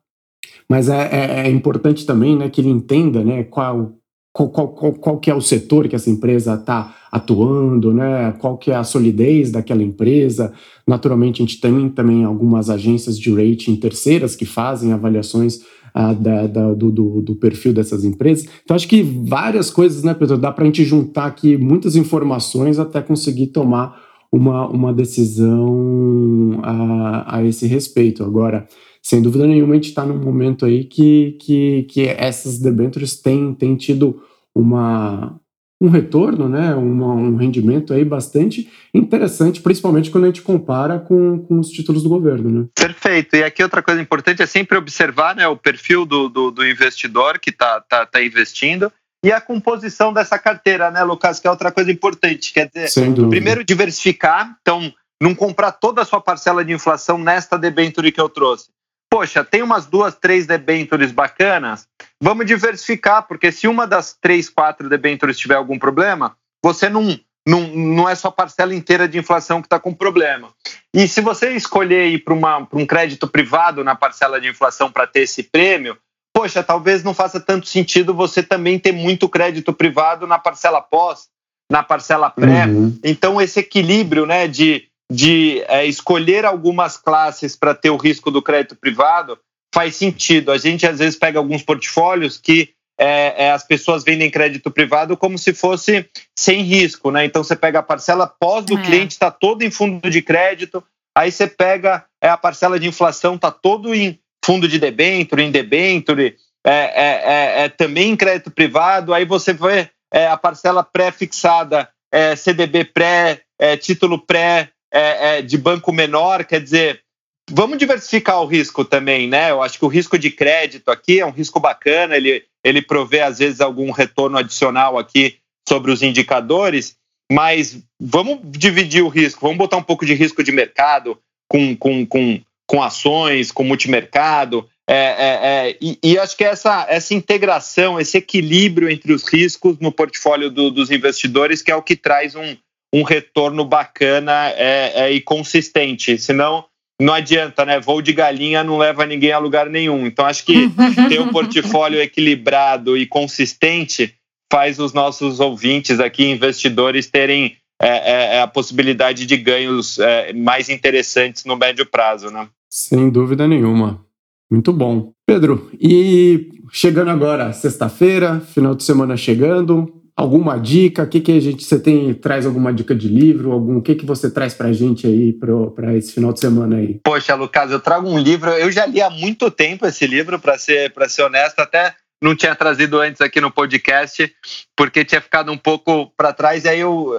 mas 0.68 0.90
é, 0.90 1.08
é, 1.10 1.46
é, 1.46 1.50
importante 1.50 2.04
também 2.04 2.36
né, 2.36 2.50
que 2.50 2.60
ele 2.60 2.68
entenda 2.68 3.24
né, 3.24 3.42
qual, 3.44 3.94
qual, 4.34 4.50
qual, 4.50 4.92
qual 4.92 5.18
que 5.18 5.30
é 5.30 5.34
o 5.34 5.40
setor 5.40 5.88
que 5.88 5.96
essa 5.96 6.10
empresa 6.10 6.56
está 6.56 6.94
atuando, 7.10 7.94
né, 7.94 8.32
qual 8.32 8.58
que 8.58 8.70
é 8.70 8.74
a 8.74 8.84
solidez 8.84 9.50
daquela 9.50 9.82
empresa. 9.82 10.52
Naturalmente, 10.86 11.42
a 11.42 11.46
gente 11.46 11.58
tem 11.58 11.88
também 11.88 12.22
algumas 12.22 12.68
agências 12.68 13.18
de 13.18 13.30
rating 13.30 13.76
terceiras 13.76 14.36
que 14.36 14.44
fazem 14.44 14.92
avaliações 14.92 15.60
da, 15.96 16.46
da, 16.46 16.74
do, 16.74 16.90
do, 16.90 17.22
do, 17.22 17.36
perfil 17.36 17.72
dessas 17.72 18.04
empresas. 18.04 18.46
Então, 18.62 18.74
acho 18.74 18.86
que 18.86 19.02
várias 19.02 19.70
coisas, 19.70 20.02
né, 20.02 20.12
Pedro? 20.12 20.36
Dá 20.36 20.52
para 20.52 20.64
a 20.64 20.66
gente 20.66 20.84
juntar 20.84 21.24
aqui 21.24 21.56
muitas 21.56 21.96
informações 21.96 22.78
até 22.78 23.00
conseguir 23.00 23.46
tomar 23.48 23.98
uma, 24.30 24.68
uma 24.68 24.92
decisão 24.92 26.60
a, 26.62 27.38
a 27.38 27.44
esse 27.44 27.66
respeito. 27.66 28.22
Agora, 28.22 28.66
sem 29.02 29.22
dúvida 29.22 29.46
nenhuma, 29.46 29.72
a 29.72 29.76
gente 29.76 29.88
está 29.88 30.04
num 30.04 30.22
momento 30.22 30.66
aí 30.66 30.84
que, 30.84 31.38
que, 31.40 31.84
que 31.84 32.02
essas 32.02 32.58
debêntures 32.58 33.20
têm, 33.20 33.54
têm 33.54 33.74
tido 33.74 34.20
uma, 34.54 35.40
um 35.80 35.88
retorno, 35.90 36.48
né, 36.48 36.74
uma, 36.74 37.12
um 37.12 37.36
rendimento 37.36 37.92
aí 37.92 38.04
bastante 38.04 38.70
interessante, 38.94 39.60
principalmente 39.60 40.10
quando 40.10 40.24
a 40.24 40.28
gente 40.28 40.40
compara 40.40 40.98
com, 40.98 41.38
com 41.40 41.58
os 41.60 41.68
títulos 41.68 42.02
do 42.02 42.08
governo. 42.08 42.50
Né? 42.50 42.66
Perfeito. 42.74 43.36
E 43.36 43.44
aqui 43.44 43.62
outra 43.62 43.82
coisa 43.82 44.00
importante 44.00 44.42
é 44.42 44.46
sempre 44.46 44.78
observar 44.78 45.36
né, 45.36 45.46
o 45.46 45.56
perfil 45.56 46.06
do, 46.06 46.28
do, 46.28 46.50
do 46.50 46.66
investidor 46.66 47.38
que 47.38 47.50
está 47.50 47.80
tá, 47.80 48.06
tá 48.06 48.22
investindo 48.22 48.90
e 49.24 49.32
a 49.32 49.40
composição 49.40 50.12
dessa 50.12 50.38
carteira, 50.38 50.90
né, 50.90 51.02
Lucas, 51.02 51.40
que 51.40 51.46
é 51.46 51.50
outra 51.50 51.72
coisa 51.72 51.90
importante. 51.90 52.52
Quer 52.52 52.70
dizer, 52.72 53.12
primeiro 53.28 53.64
diversificar, 53.64 54.56
então 54.60 54.92
não 55.20 55.34
comprar 55.34 55.72
toda 55.72 56.02
a 56.02 56.04
sua 56.04 56.20
parcela 56.20 56.64
de 56.64 56.72
inflação 56.72 57.18
nesta 57.18 57.58
debenture 57.58 58.12
que 58.12 58.20
eu 58.20 58.28
trouxe 58.28 58.68
poxa, 59.10 59.44
tem 59.44 59.62
umas 59.62 59.86
duas, 59.86 60.14
três 60.14 60.46
debentures 60.46 61.12
bacanas, 61.12 61.86
vamos 62.20 62.46
diversificar, 62.46 63.26
porque 63.26 63.50
se 63.52 63.68
uma 63.68 63.86
das 63.86 64.16
três, 64.20 64.48
quatro 64.48 64.88
debentures 64.88 65.38
tiver 65.38 65.54
algum 65.54 65.78
problema, 65.78 66.36
você 66.62 66.88
não, 66.88 67.18
não, 67.46 67.60
não 67.68 68.08
é 68.08 68.14
só 68.14 68.30
parcela 68.30 68.74
inteira 68.74 69.08
de 69.08 69.18
inflação 69.18 69.60
que 69.60 69.66
está 69.66 69.78
com 69.78 69.94
problema. 69.94 70.50
E 70.92 71.06
se 71.06 71.20
você 71.20 71.52
escolher 71.52 72.08
ir 72.08 72.24
para 72.24 72.34
um 72.72 72.86
crédito 72.86 73.28
privado 73.28 73.84
na 73.84 73.94
parcela 73.94 74.40
de 74.40 74.48
inflação 74.48 74.90
para 74.90 75.06
ter 75.06 75.20
esse 75.20 75.42
prêmio, 75.42 75.96
poxa, 76.34 76.62
talvez 76.62 77.02
não 77.02 77.14
faça 77.14 77.40
tanto 77.40 77.66
sentido 77.66 78.12
você 78.12 78.42
também 78.42 78.78
ter 78.78 78.92
muito 78.92 79.28
crédito 79.28 79.72
privado 79.72 80.26
na 80.26 80.38
parcela 80.38 80.82
pós, 80.82 81.28
na 81.70 81.82
parcela 81.82 82.28
pré. 82.28 82.66
Uhum. 82.66 82.98
Então, 83.02 83.40
esse 83.40 83.60
equilíbrio 83.60 84.26
né, 84.26 84.46
de 84.46 84.88
de 85.10 85.62
é, 85.68 85.86
escolher 85.86 86.44
algumas 86.44 86.96
classes 86.96 87.54
para 87.54 87.74
ter 87.74 87.90
o 87.90 87.96
risco 87.96 88.30
do 88.30 88.42
crédito 88.42 88.74
privado 88.74 89.38
faz 89.74 89.96
sentido. 89.96 90.50
A 90.50 90.58
gente 90.58 90.86
às 90.86 90.98
vezes 90.98 91.18
pega 91.18 91.38
alguns 91.38 91.62
portfólios 91.62 92.38
que 92.38 92.74
é, 92.98 93.44
é, 93.44 93.50
as 93.52 93.62
pessoas 93.62 94.02
vendem 94.02 94.30
crédito 94.30 94.70
privado 94.70 95.16
como 95.16 95.36
se 95.36 95.52
fosse 95.52 96.08
sem 96.34 96.62
risco, 96.62 97.10
né? 97.10 97.26
Então 97.26 97.44
você 97.44 97.54
pega 97.54 97.80
a 97.80 97.82
parcela 97.82 98.26
pós 98.26 98.64
do 98.64 98.78
é. 98.78 98.82
cliente, 98.82 99.12
está 99.12 99.30
todo 99.30 99.62
em 99.62 99.70
fundo 99.70 100.10
de 100.10 100.22
crédito, 100.22 100.82
aí 101.14 101.30
você 101.30 101.46
pega 101.46 102.06
é, 102.22 102.28
a 102.28 102.38
parcela 102.38 102.80
de 102.80 102.88
inflação, 102.88 103.34
está 103.34 103.50
todo 103.50 103.94
em 103.94 104.18
fundo 104.42 104.66
de 104.66 104.78
debênture, 104.78 105.42
em 105.42 105.50
debênture, 105.50 106.36
é, 106.64 106.72
é, 106.72 107.64
é, 107.64 107.68
também 107.68 108.12
em 108.12 108.16
crédito 108.16 108.50
privado, 108.50 109.12
aí 109.12 109.24
você 109.24 109.52
vê 109.52 109.90
a 110.30 110.36
parcela 110.36 110.82
pré-fixada, 110.82 111.90
CDB 112.36 112.84
pré, 112.84 113.42
título 113.82 114.18
pré, 114.18 114.70
é, 114.92 115.38
é, 115.38 115.42
de 115.42 115.58
banco 115.58 115.92
menor, 115.92 116.44
quer 116.44 116.60
dizer, 116.60 117.02
vamos 117.50 117.78
diversificar 117.78 118.40
o 118.40 118.46
risco 118.46 118.84
também, 118.84 119.28
né? 119.28 119.50
Eu 119.50 119.62
acho 119.62 119.78
que 119.78 119.84
o 119.84 119.88
risco 119.88 120.18
de 120.18 120.30
crédito 120.30 120.90
aqui 120.90 121.20
é 121.20 121.26
um 121.26 121.30
risco 121.30 121.60
bacana, 121.60 122.16
ele, 122.16 122.44
ele 122.64 122.82
provê, 122.82 123.20
às 123.20 123.38
vezes, 123.38 123.60
algum 123.60 123.90
retorno 123.90 124.38
adicional 124.38 124.98
aqui 124.98 125.38
sobre 125.68 125.90
os 125.90 126.02
indicadores, 126.02 126.96
mas 127.30 127.82
vamos 128.00 128.40
dividir 128.44 129.02
o 129.02 129.08
risco, 129.08 129.40
vamos 129.40 129.58
botar 129.58 129.76
um 129.76 129.82
pouco 129.82 130.06
de 130.06 130.14
risco 130.14 130.42
de 130.42 130.52
mercado 130.52 131.18
com, 131.48 131.76
com, 131.76 132.06
com, 132.06 132.40
com 132.66 132.82
ações, 132.82 133.50
com 133.50 133.64
multimercado. 133.64 134.68
É, 134.88 134.94
é, 134.94 135.40
é, 135.42 135.78
e, 135.80 135.98
e, 136.02 136.18
acho 136.18 136.36
que 136.36 136.44
essa, 136.44 136.86
essa 136.88 137.12
integração, 137.12 137.98
esse 137.98 138.16
equilíbrio 138.18 138.88
entre 138.88 139.12
os 139.12 139.26
riscos 139.26 139.78
no 139.80 139.90
portfólio 139.90 140.48
do, 140.48 140.70
dos 140.70 140.92
investidores, 140.92 141.60
que 141.60 141.72
é 141.72 141.76
o 141.76 141.82
que 141.82 141.96
traz 141.96 142.36
um, 142.36 142.56
um 142.92 143.02
retorno 143.02 143.64
bacana 143.64 144.50
é, 144.50 144.92
é, 144.94 145.12
e 145.12 145.20
consistente. 145.20 146.18
Senão, 146.18 146.64
não 147.00 147.12
adianta, 147.12 147.64
né? 147.64 147.78
Voo 147.80 148.00
de 148.00 148.12
galinha 148.12 148.64
não 148.64 148.78
leva 148.78 149.04
ninguém 149.04 149.32
a 149.32 149.38
lugar 149.38 149.68
nenhum. 149.68 150.06
Então, 150.06 150.24
acho 150.24 150.44
que 150.44 150.70
ter 151.08 151.20
um 151.20 151.28
portfólio 151.28 152.00
equilibrado 152.00 152.96
e 152.96 153.06
consistente 153.06 154.14
faz 154.50 154.78
os 154.78 154.92
nossos 154.92 155.40
ouvintes 155.40 156.00
aqui, 156.00 156.24
investidores, 156.24 157.06
terem 157.06 157.56
é, 157.80 157.88
é, 157.88 158.36
é 158.36 158.40
a 158.40 158.46
possibilidade 158.46 159.26
de 159.26 159.36
ganhos 159.36 159.98
é, 159.98 160.32
mais 160.32 160.68
interessantes 160.68 161.44
no 161.44 161.56
médio 161.56 161.84
prazo, 161.84 162.30
né? 162.30 162.48
Sem 162.70 163.10
dúvida 163.10 163.46
nenhuma. 163.46 164.04
Muito 164.50 164.72
bom. 164.72 165.12
Pedro, 165.26 165.70
e 165.78 166.52
chegando 166.72 167.10
agora, 167.10 167.52
sexta-feira, 167.52 168.40
final 168.40 168.74
de 168.74 168.84
semana 168.84 169.16
chegando, 169.16 169.92
alguma 170.16 170.58
dica? 170.58 171.02
O 171.02 171.06
que, 171.06 171.20
que 171.20 171.32
a 171.32 171.40
gente 171.40 171.64
você 171.64 171.78
tem 171.78 172.14
traz 172.14 172.46
alguma 172.46 172.72
dica 172.72 172.94
de 172.94 173.08
livro? 173.08 173.52
Algum 173.52 173.76
o 173.76 173.82
que 173.82 173.94
que 173.94 174.06
você 174.06 174.30
traz 174.30 174.54
para 174.54 174.68
a 174.68 174.72
gente 174.72 175.06
aí 175.06 175.32
para 175.32 175.94
esse 175.94 176.12
final 176.12 176.32
de 176.32 176.40
semana 176.40 176.76
aí? 176.76 177.00
Poxa, 177.04 177.34
Lucas, 177.34 177.70
eu 177.70 177.80
trago 177.80 178.08
um 178.08 178.18
livro. 178.18 178.50
Eu 178.50 178.72
já 178.72 178.86
li 178.86 179.02
há 179.02 179.10
muito 179.10 179.50
tempo 179.50 179.86
esse 179.86 180.06
livro 180.06 180.38
para 180.38 180.56
ser 180.58 180.92
para 180.92 181.08
ser 181.08 181.22
honesto, 181.22 181.60
até 181.60 181.94
não 182.22 182.34
tinha 182.34 182.54
trazido 182.54 182.98
antes 182.98 183.20
aqui 183.20 183.40
no 183.40 183.50
podcast 183.50 184.34
porque 184.74 185.04
tinha 185.04 185.20
ficado 185.20 185.52
um 185.52 185.58
pouco 185.58 186.10
para 186.16 186.32
trás. 186.32 186.64
E 186.64 186.68
aí 186.68 186.80
eu 186.80 187.12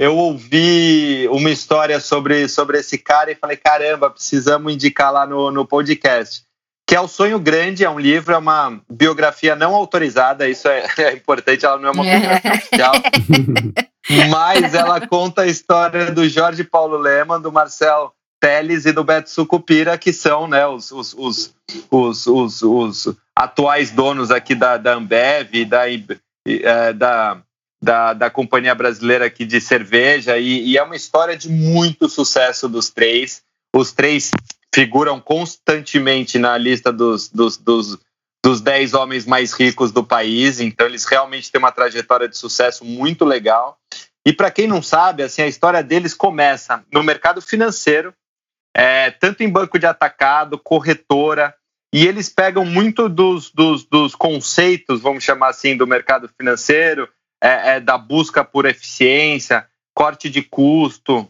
eu 0.00 0.16
ouvi 0.16 1.28
uma 1.28 1.50
história 1.50 2.00
sobre, 2.00 2.48
sobre 2.48 2.78
esse 2.78 2.96
cara 2.96 3.30
e 3.30 3.34
falei: 3.34 3.58
caramba, 3.58 4.08
precisamos 4.08 4.72
indicar 4.72 5.12
lá 5.12 5.26
no, 5.26 5.50
no 5.50 5.66
podcast. 5.66 6.42
Que 6.90 6.96
é 6.96 7.00
O 7.00 7.06
Sonho 7.06 7.38
Grande, 7.38 7.84
é 7.84 7.88
um 7.88 8.00
livro, 8.00 8.34
é 8.34 8.36
uma 8.36 8.80
biografia 8.90 9.54
não 9.54 9.76
autorizada, 9.76 10.48
isso 10.48 10.66
é, 10.66 10.84
é 10.98 11.12
importante, 11.12 11.64
ela 11.64 11.78
não 11.78 11.90
é 11.90 11.92
uma 11.92 12.02
biografia 12.02 12.52
oficial. 12.52 12.92
mas 14.28 14.74
ela 14.74 15.06
conta 15.06 15.42
a 15.42 15.46
história 15.46 16.10
do 16.10 16.28
Jorge 16.28 16.64
Paulo 16.64 16.98
Leman, 16.98 17.40
do 17.40 17.52
Marcel 17.52 18.12
Teles 18.40 18.86
e 18.86 18.92
do 18.92 19.04
Beto 19.04 19.30
Sucupira, 19.30 19.96
que 19.96 20.12
são 20.12 20.48
né, 20.48 20.66
os, 20.66 20.90
os, 20.90 21.14
os, 21.16 21.54
os, 21.88 22.26
os, 22.26 22.62
os 22.62 23.16
atuais 23.36 23.92
donos 23.92 24.32
aqui 24.32 24.56
da, 24.56 24.76
da 24.76 24.94
Ambev, 24.94 25.64
da, 25.68 25.88
é, 25.88 26.92
da, 26.92 27.40
da, 27.80 28.12
da 28.14 28.30
Companhia 28.30 28.74
Brasileira 28.74 29.26
aqui 29.26 29.44
de 29.44 29.60
Cerveja, 29.60 30.38
e, 30.38 30.70
e 30.70 30.76
é 30.76 30.82
uma 30.82 30.96
história 30.96 31.36
de 31.36 31.48
muito 31.48 32.08
sucesso 32.08 32.68
dos 32.68 32.90
três. 32.90 33.42
Os 33.72 33.92
três 33.92 34.32
figuram 34.74 35.20
constantemente 35.20 36.38
na 36.38 36.56
lista 36.56 36.92
dos, 36.92 37.28
dos, 37.28 37.56
dos, 37.56 37.98
dos 38.44 38.60
10 38.60 38.94
homens 38.94 39.26
mais 39.26 39.52
ricos 39.52 39.92
do 39.92 40.04
país, 40.04 40.60
então 40.60 40.86
eles 40.86 41.04
realmente 41.04 41.50
têm 41.50 41.58
uma 41.58 41.72
trajetória 41.72 42.28
de 42.28 42.36
sucesso 42.36 42.84
muito 42.84 43.24
legal. 43.24 43.78
E 44.24 44.32
para 44.32 44.50
quem 44.50 44.66
não 44.66 44.82
sabe, 44.82 45.22
assim, 45.22 45.42
a 45.42 45.46
história 45.46 45.82
deles 45.82 46.14
começa 46.14 46.84
no 46.92 47.02
mercado 47.02 47.40
financeiro, 47.40 48.14
é, 48.76 49.10
tanto 49.10 49.42
em 49.42 49.48
banco 49.48 49.78
de 49.78 49.86
atacado, 49.86 50.58
corretora, 50.58 51.54
e 51.92 52.06
eles 52.06 52.28
pegam 52.28 52.64
muito 52.64 53.08
dos, 53.08 53.50
dos, 53.50 53.84
dos 53.84 54.14
conceitos, 54.14 55.00
vamos 55.00 55.24
chamar 55.24 55.48
assim, 55.48 55.76
do 55.76 55.86
mercado 55.86 56.30
financeiro, 56.38 57.08
é, 57.42 57.76
é, 57.76 57.80
da 57.80 57.98
busca 57.98 58.44
por 58.44 58.66
eficiência, 58.66 59.66
corte 59.94 60.30
de 60.30 60.42
custo, 60.42 61.28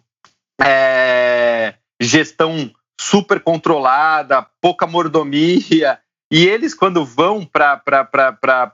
é, 0.61 1.75
gestão 2.01 2.71
super 3.01 3.41
controlada, 3.41 4.47
pouca 4.61 4.87
mordomia. 4.87 5.99
E 6.31 6.47
eles, 6.47 6.75
quando 6.75 7.03
vão 7.03 7.47
para 7.47 7.81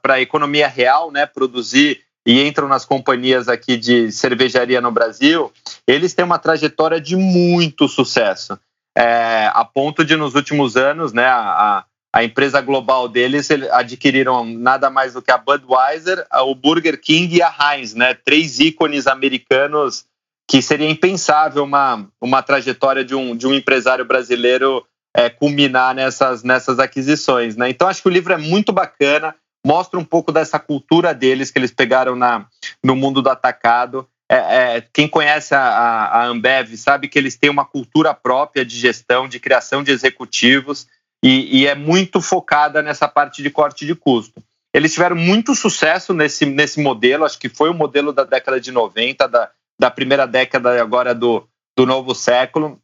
a 0.08 0.20
economia 0.20 0.66
real, 0.66 1.12
né, 1.12 1.26
produzir 1.26 2.00
e 2.26 2.44
entram 2.44 2.66
nas 2.66 2.84
companhias 2.84 3.48
aqui 3.48 3.76
de 3.76 4.10
cervejaria 4.10 4.80
no 4.80 4.90
Brasil, 4.90 5.52
eles 5.86 6.12
têm 6.12 6.24
uma 6.24 6.40
trajetória 6.40 7.00
de 7.00 7.14
muito 7.14 7.86
sucesso. 7.86 8.58
É, 8.98 9.48
a 9.54 9.64
ponto 9.64 10.04
de, 10.04 10.16
nos 10.16 10.34
últimos 10.34 10.76
anos, 10.76 11.12
né, 11.12 11.24
a, 11.24 11.84
a 12.12 12.24
empresa 12.24 12.60
global 12.60 13.08
deles 13.08 13.48
adquiriram 13.70 14.44
nada 14.44 14.90
mais 14.90 15.12
do 15.12 15.22
que 15.22 15.30
a 15.30 15.38
Budweiser, 15.38 16.26
o 16.32 16.52
Burger 16.52 17.00
King 17.00 17.36
e 17.36 17.42
a 17.42 17.54
Heinz, 17.60 17.94
né, 17.94 18.12
três 18.12 18.58
ícones 18.58 19.06
americanos 19.06 20.04
que 20.48 20.62
seria 20.62 20.88
impensável 20.88 21.64
uma, 21.64 22.08
uma 22.20 22.42
trajetória 22.42 23.04
de 23.04 23.14
um, 23.14 23.36
de 23.36 23.46
um 23.46 23.54
empresário 23.54 24.04
brasileiro 24.04 24.86
é, 25.14 25.28
culminar 25.28 25.94
nessas, 25.94 26.42
nessas 26.42 26.78
aquisições. 26.78 27.56
Né? 27.56 27.70
Então, 27.70 27.88
acho 27.88 28.02
que 28.02 28.08
o 28.08 28.12
livro 28.12 28.32
é 28.32 28.36
muito 28.36 28.72
bacana, 28.72 29.34
mostra 29.66 29.98
um 29.98 30.04
pouco 30.04 30.30
dessa 30.30 30.58
cultura 30.58 31.12
deles 31.12 31.50
que 31.50 31.58
eles 31.58 31.72
pegaram 31.72 32.14
na, 32.14 32.46
no 32.84 32.94
mundo 32.94 33.20
do 33.20 33.30
atacado. 33.30 34.06
É, 34.30 34.36
é, 34.76 34.84
quem 34.92 35.08
conhece 35.08 35.54
a, 35.54 35.60
a, 35.60 36.26
Ambev 36.26 36.76
sabe 36.76 37.08
que 37.08 37.18
eles 37.18 37.36
têm 37.36 37.48
uma 37.48 37.64
cultura 37.64 38.12
própria 38.12 38.64
de 38.64 38.76
gestão, 38.76 39.26
de 39.28 39.40
criação 39.40 39.82
de 39.82 39.90
executivos 39.90 40.86
e, 41.24 41.60
e, 41.60 41.66
é 41.66 41.74
muito 41.74 42.20
focada 42.20 42.82
nessa 42.82 43.08
parte 43.08 43.42
de 43.42 43.50
corte 43.50 43.86
de 43.86 43.94
custo. 43.94 44.42
Eles 44.74 44.92
tiveram 44.92 45.16
muito 45.16 45.54
sucesso 45.54 46.12
nesse, 46.12 46.44
nesse 46.44 46.80
modelo, 46.80 47.24
acho 47.24 47.38
que 47.38 47.48
foi 47.48 47.70
o 47.70 47.74
modelo 47.74 48.12
da 48.12 48.24
década 48.24 48.60
de 48.60 48.70
90, 48.70 49.26
da, 49.26 49.50
da 49.78 49.90
primeira 49.90 50.26
década 50.26 50.80
agora 50.80 51.14
do, 51.14 51.48
do 51.76 51.86
novo 51.86 52.14
século, 52.14 52.80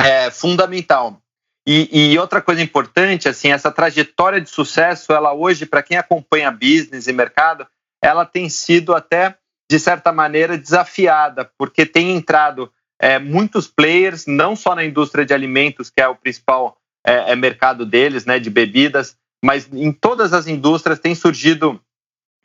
é 0.00 0.30
fundamental. 0.30 1.20
E, 1.66 2.12
e, 2.12 2.18
outra 2.18 2.40
coisa 2.40 2.62
importante, 2.62 3.28
assim, 3.28 3.50
essa 3.50 3.70
trajetória 3.70 4.40
de 4.40 4.48
sucesso, 4.48 5.12
ela 5.12 5.34
hoje, 5.34 5.66
para 5.66 5.82
quem 5.82 5.98
acompanha 5.98 6.50
business 6.50 7.06
e 7.06 7.12
mercado, 7.12 7.66
ela 8.02 8.24
tem 8.24 8.48
sido 8.48 8.94
até, 8.94 9.36
de 9.70 9.78
certa 9.78 10.10
maneira, 10.10 10.56
desafiada, 10.56 11.50
porque 11.58 11.84
tem 11.84 12.16
entrado 12.16 12.72
é, 12.98 13.18
muitos 13.18 13.66
players, 13.66 14.26
não 14.26 14.56
só 14.56 14.74
na 14.74 14.84
indústria 14.84 15.26
de 15.26 15.34
alimentos, 15.34 15.90
que 15.90 16.00
é 16.00 16.08
o 16.08 16.16
principal 16.16 16.78
é, 17.06 17.32
é 17.32 17.36
mercado 17.36 17.84
deles, 17.84 18.24
né, 18.24 18.38
de 18.38 18.48
bebidas, 18.48 19.16
mas 19.44 19.68
em 19.72 19.92
todas 19.92 20.32
as 20.32 20.46
indústrias 20.46 20.98
tem 20.98 21.14
surgido 21.14 21.80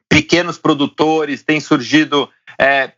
pequenos 0.10 0.58
produtores, 0.58 1.42
tem 1.42 1.60
surgido 1.60 2.30
é, 2.58 2.92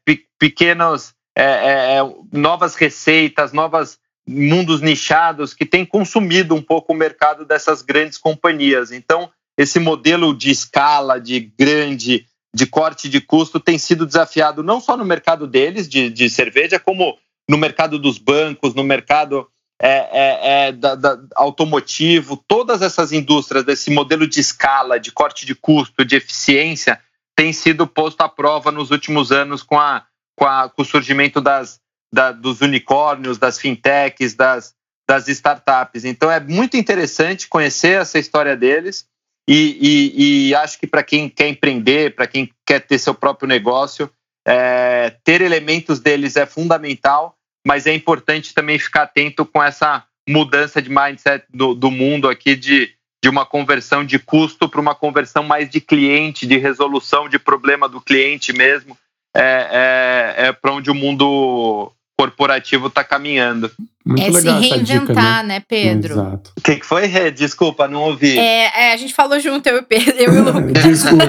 é, 1.37 1.43
é, 1.43 1.97
é, 1.97 2.15
novas 2.31 2.75
receitas, 2.75 3.51
novos 3.51 3.97
mundos 4.27 4.81
nichados 4.81 5.53
que 5.53 5.65
têm 5.65 5.85
consumido 5.85 6.55
um 6.55 6.61
pouco 6.61 6.93
o 6.93 6.95
mercado 6.95 7.45
dessas 7.45 7.81
grandes 7.81 8.17
companhias. 8.17 8.91
Então, 8.91 9.29
esse 9.57 9.79
modelo 9.79 10.35
de 10.35 10.49
escala, 10.49 11.19
de 11.19 11.39
grande, 11.39 12.25
de 12.53 12.65
corte 12.65 13.09
de 13.09 13.21
custo 13.21 13.59
tem 13.59 13.77
sido 13.77 14.05
desafiado 14.05 14.63
não 14.63 14.79
só 14.79 14.97
no 14.97 15.05
mercado 15.05 15.45
deles, 15.45 15.87
de, 15.87 16.09
de 16.09 16.29
cerveja, 16.29 16.79
como 16.79 17.17
no 17.47 17.57
mercado 17.57 17.99
dos 17.99 18.17
bancos, 18.17 18.73
no 18.73 18.83
mercado 18.83 19.47
é, 19.79 19.89
é, 19.89 20.67
é, 20.67 20.71
da, 20.71 20.95
da, 20.95 21.19
automotivo, 21.35 22.41
todas 22.47 22.81
essas 22.81 23.11
indústrias 23.11 23.63
desse 23.63 23.91
modelo 23.91 24.25
de 24.25 24.39
escala, 24.39 24.99
de 24.99 25.11
corte 25.11 25.45
de 25.45 25.53
custo, 25.53 26.05
de 26.05 26.15
eficiência, 26.15 26.99
tem 27.35 27.51
sido 27.51 27.85
posto 27.85 28.21
à 28.21 28.29
prova 28.29 28.71
nos 28.71 28.91
últimos 28.91 29.31
anos 29.31 29.61
com, 29.61 29.79
a, 29.79 30.05
com, 30.35 30.45
a, 30.45 30.69
com 30.69 30.81
o 30.81 30.85
surgimento 30.85 31.41
das, 31.41 31.79
da, 32.13 32.31
dos 32.31 32.61
unicórnios, 32.61 33.37
das 33.37 33.59
fintechs, 33.59 34.33
das, 34.33 34.73
das 35.07 35.27
startups. 35.27 36.05
Então 36.05 36.31
é 36.31 36.39
muito 36.39 36.77
interessante 36.77 37.47
conhecer 37.47 38.01
essa 38.01 38.17
história 38.17 38.55
deles 38.55 39.05
e, 39.47 39.77
e, 39.79 40.49
e 40.49 40.55
acho 40.55 40.79
que 40.79 40.87
para 40.87 41.03
quem 41.03 41.29
quer 41.29 41.49
empreender, 41.49 42.15
para 42.15 42.25
quem 42.25 42.49
quer 42.65 42.79
ter 42.79 42.97
seu 42.97 43.13
próprio 43.13 43.47
negócio, 43.47 44.09
é, 44.47 45.15
ter 45.23 45.41
elementos 45.41 45.99
deles 45.99 46.35
é 46.35 46.45
fundamental, 46.45 47.35
mas 47.65 47.85
é 47.85 47.93
importante 47.93 48.53
também 48.53 48.79
ficar 48.79 49.03
atento 49.03 49.45
com 49.45 49.61
essa 49.61 50.05
mudança 50.27 50.81
de 50.81 50.89
mindset 50.89 51.45
do, 51.49 51.75
do 51.75 51.91
mundo 51.91 52.27
aqui 52.29 52.55
de 52.55 52.94
de 53.25 53.29
uma 53.29 53.43
conversão 53.43 54.05
de 54.05 54.19
custo 54.19 54.69
para 54.69 54.79
uma 54.79 54.93
conversão 54.93 55.41
mais 55.41 55.67
de 55.67 55.81
cliente, 55.81 56.45
de 56.45 56.57
resolução 56.59 57.27
de 57.27 57.39
problema 57.39 57.89
do 57.89 57.99
cliente 57.99 58.53
mesmo, 58.53 58.95
é, 59.35 60.35
é, 60.37 60.45
é 60.45 60.51
para 60.51 60.71
onde 60.71 60.91
o 60.91 60.93
mundo 60.93 61.91
corporativo 62.15 62.85
está 62.85 63.03
caminhando. 63.03 63.71
Muito 64.05 64.21
é 64.21 64.41
se 64.41 64.47
reinventar, 64.47 64.85
dica, 65.07 65.13
né? 65.15 65.43
né? 65.43 65.63
Pedro? 65.67 66.13
Exato. 66.13 66.51
O 66.55 66.61
que, 66.61 66.75
que 66.75 66.85
foi, 66.85 67.07
Rê? 67.07 67.31
Desculpa, 67.31 67.87
não 67.87 68.03
ouvi. 68.03 68.37
É, 68.37 68.89
é, 68.89 68.93
a 68.93 68.97
gente 68.97 69.15
falou 69.15 69.39
junto, 69.39 69.65
eu 69.67 69.79
e 69.79 69.81
Pedro, 69.81 70.15
eu 70.15 70.31
e 70.31 70.37
o 70.37 70.43
Lucas. 70.53 70.83
Desculpa. 70.83 71.25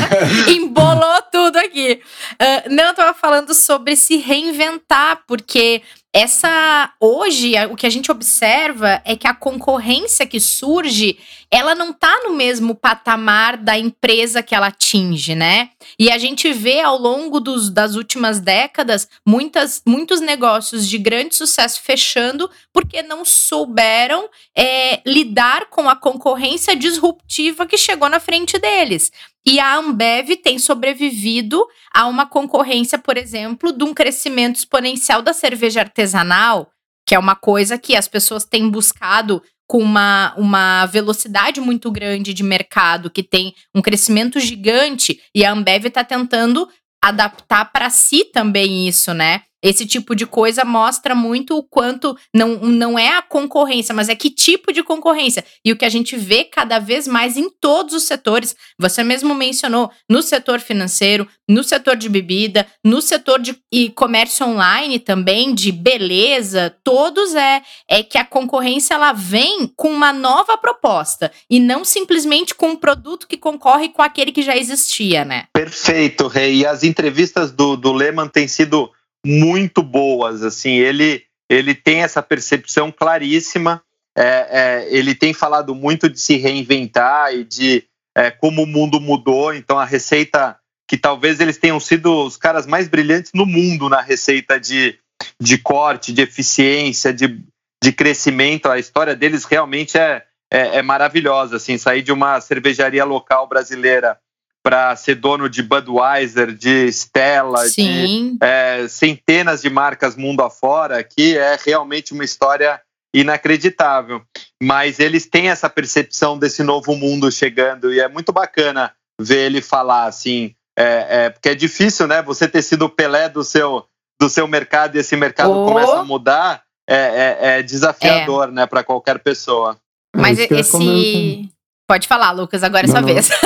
Embolou 0.48 1.22
tudo 1.30 1.58
aqui. 1.58 2.00
Uh, 2.32 2.74
não, 2.74 2.84
eu 2.84 2.94
tava 2.94 3.12
falando 3.12 3.52
sobre 3.52 3.96
se 3.96 4.16
reinventar, 4.16 5.20
porque 5.28 5.82
essa 6.14 6.92
hoje 7.00 7.54
o 7.68 7.74
que 7.74 7.88
a 7.88 7.90
gente 7.90 8.12
observa 8.12 9.02
é 9.04 9.16
que 9.16 9.26
a 9.26 9.34
concorrência 9.34 10.24
que 10.24 10.38
surge 10.38 11.18
ela 11.50 11.74
não 11.74 11.90
está 11.90 12.22
no 12.22 12.34
mesmo 12.34 12.72
patamar 12.72 13.56
da 13.56 13.76
empresa 13.76 14.40
que 14.40 14.54
ela 14.54 14.68
atinge, 14.68 15.34
né? 15.34 15.70
E 15.98 16.10
a 16.10 16.18
gente 16.18 16.52
vê 16.52 16.80
ao 16.80 16.96
longo 16.96 17.40
dos, 17.40 17.68
das 17.68 17.96
últimas 17.96 18.38
décadas 18.38 19.08
muitas, 19.26 19.82
muitos 19.84 20.20
negócios 20.20 20.88
de 20.88 20.98
grande 20.98 21.34
sucesso 21.34 21.82
fechando 21.82 22.48
porque 22.72 23.02
não 23.02 23.24
souberam 23.24 24.28
é, 24.56 25.00
lidar 25.04 25.66
com 25.66 25.88
a 25.88 25.96
concorrência 25.96 26.76
disruptiva 26.76 27.66
que 27.66 27.76
chegou 27.76 28.08
na 28.08 28.20
frente 28.20 28.56
deles. 28.58 29.10
E 29.46 29.60
a 29.60 29.76
Ambev 29.76 30.36
tem 30.36 30.58
sobrevivido 30.58 31.66
a 31.92 32.06
uma 32.06 32.26
concorrência, 32.26 32.98
por 32.98 33.16
exemplo, 33.16 33.72
de 33.72 33.84
um 33.84 33.92
crescimento 33.92 34.56
exponencial 34.56 35.20
da 35.20 35.34
cerveja 35.34 35.80
artesanal, 35.80 36.70
que 37.06 37.14
é 37.14 37.18
uma 37.18 37.36
coisa 37.36 37.76
que 37.76 37.94
as 37.94 38.08
pessoas 38.08 38.44
têm 38.44 38.70
buscado 38.70 39.42
com 39.66 39.78
uma, 39.78 40.34
uma 40.36 40.86
velocidade 40.86 41.60
muito 41.60 41.90
grande 41.90 42.32
de 42.32 42.42
mercado, 42.42 43.10
que 43.10 43.22
tem 43.22 43.54
um 43.74 43.82
crescimento 43.82 44.40
gigante, 44.40 45.20
e 45.34 45.44
a 45.44 45.52
Ambev 45.52 45.86
está 45.86 46.04
tentando 46.04 46.68
adaptar 47.02 47.70
para 47.70 47.90
si 47.90 48.24
também 48.24 48.88
isso, 48.88 49.12
né? 49.12 49.42
Esse 49.64 49.86
tipo 49.86 50.14
de 50.14 50.26
coisa 50.26 50.62
mostra 50.62 51.14
muito 51.14 51.56
o 51.56 51.62
quanto 51.62 52.14
não, 52.34 52.56
não 52.58 52.98
é 52.98 53.16
a 53.16 53.22
concorrência, 53.22 53.94
mas 53.94 54.10
é 54.10 54.14
que 54.14 54.28
tipo 54.28 54.70
de 54.70 54.82
concorrência. 54.82 55.42
E 55.64 55.72
o 55.72 55.76
que 55.76 55.86
a 55.86 55.88
gente 55.88 56.18
vê 56.18 56.44
cada 56.44 56.78
vez 56.78 57.08
mais 57.08 57.38
em 57.38 57.48
todos 57.48 57.94
os 57.94 58.02
setores, 58.02 58.54
você 58.78 59.02
mesmo 59.02 59.34
mencionou, 59.34 59.90
no 60.06 60.20
setor 60.20 60.60
financeiro, 60.60 61.26
no 61.48 61.64
setor 61.64 61.96
de 61.96 62.10
bebida, 62.10 62.66
no 62.84 63.00
setor 63.00 63.40
de 63.40 63.56
e 63.72 63.88
comércio 63.88 64.46
online 64.46 64.98
também, 64.98 65.54
de 65.54 65.72
beleza, 65.72 66.76
todos 66.84 67.34
é, 67.34 67.62
é 67.88 68.02
que 68.02 68.18
a 68.18 68.24
concorrência 68.24 68.92
ela 68.92 69.14
vem 69.14 69.66
com 69.74 69.88
uma 69.88 70.12
nova 70.12 70.58
proposta 70.58 71.32
e 71.48 71.58
não 71.58 71.86
simplesmente 71.86 72.54
com 72.54 72.68
um 72.68 72.76
produto 72.76 73.26
que 73.26 73.38
concorre 73.38 73.88
com 73.88 74.02
aquele 74.02 74.30
que 74.30 74.42
já 74.42 74.54
existia, 74.54 75.24
né? 75.24 75.44
Perfeito, 75.54 76.26
Rei. 76.26 76.56
E 76.56 76.66
as 76.66 76.82
entrevistas 76.82 77.50
do, 77.50 77.76
do 77.76 77.92
Lehman 77.92 78.28
têm 78.28 78.46
sido 78.46 78.90
muito 79.24 79.82
boas. 79.82 80.42
Assim, 80.42 80.72
ele, 80.72 81.24
ele 81.48 81.74
tem 81.74 82.02
essa 82.02 82.22
percepção 82.22 82.92
claríssima. 82.92 83.82
É, 84.16 84.22
é, 84.22 84.88
ele 84.90 85.14
tem 85.14 85.32
falado 85.32 85.74
muito 85.74 86.08
de 86.08 86.20
se 86.20 86.36
reinventar 86.36 87.34
e 87.34 87.44
de 87.44 87.84
é, 88.16 88.30
como 88.30 88.62
o 88.62 88.66
mundo 88.66 89.00
mudou. 89.00 89.54
Então, 89.54 89.78
a 89.78 89.84
receita 89.84 90.56
que 90.86 90.96
talvez 90.96 91.40
eles 91.40 91.56
tenham 91.56 91.80
sido 91.80 92.24
os 92.24 92.36
caras 92.36 92.66
mais 92.66 92.88
brilhantes 92.88 93.32
no 93.34 93.46
mundo 93.46 93.88
na 93.88 94.00
receita 94.00 94.60
de, 94.60 94.98
de 95.40 95.58
corte, 95.58 96.12
de 96.12 96.22
eficiência, 96.22 97.12
de, 97.12 97.40
de 97.82 97.92
crescimento. 97.92 98.68
A 98.68 98.78
história 98.78 99.16
deles 99.16 99.44
realmente 99.44 99.96
é, 99.98 100.22
é, 100.52 100.78
é 100.78 100.82
maravilhosa. 100.82 101.56
Assim, 101.56 101.78
sair 101.78 102.02
de 102.02 102.12
uma 102.12 102.40
cervejaria 102.40 103.04
local 103.04 103.48
brasileira 103.48 104.18
para 104.64 104.96
ser 104.96 105.16
dono 105.16 105.48
de 105.48 105.62
Budweiser, 105.62 106.54
de 106.54 106.88
Stella, 106.90 107.68
Sim. 107.68 108.32
de 108.32 108.38
é, 108.40 108.88
centenas 108.88 109.60
de 109.60 109.68
marcas 109.68 110.16
mundo 110.16 110.42
afora, 110.42 111.04
que 111.04 111.36
é 111.36 111.58
realmente 111.62 112.14
uma 112.14 112.24
história 112.24 112.80
inacreditável. 113.14 114.22
Mas 114.62 114.98
eles 114.98 115.26
têm 115.26 115.50
essa 115.50 115.68
percepção 115.68 116.38
desse 116.38 116.62
novo 116.62 116.96
mundo 116.96 117.30
chegando 117.30 117.92
e 117.92 118.00
é 118.00 118.08
muito 118.08 118.32
bacana 118.32 118.92
ver 119.20 119.46
ele 119.46 119.60
falar 119.60 120.06
assim, 120.06 120.54
é, 120.78 121.26
é, 121.26 121.30
porque 121.30 121.50
é 121.50 121.54
difícil, 121.54 122.06
né? 122.06 122.22
Você 122.22 122.48
ter 122.48 122.62
sido 122.62 122.86
o 122.86 122.90
Pelé 122.90 123.28
do 123.28 123.44
seu, 123.44 123.84
do 124.18 124.30
seu 124.30 124.48
mercado 124.48 124.96
e 124.96 125.00
esse 125.00 125.14
mercado 125.14 125.52
oh. 125.52 125.66
começa 125.66 125.98
a 125.98 126.04
mudar, 126.04 126.62
é, 126.88 126.96
é, 126.96 127.58
é 127.58 127.62
desafiador, 127.62 128.50
né, 128.50 128.66
para 128.66 128.82
qualquer 128.82 129.18
pessoa. 129.18 129.78
Mas 130.16 130.38
esse. 130.38 131.50
Pode 131.86 132.08
falar, 132.08 132.32
Lucas, 132.32 132.62
agora 132.62 132.86
é 132.86 132.88
sua 132.88 133.02
vez. 133.02 133.28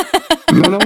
Não, 0.50 0.78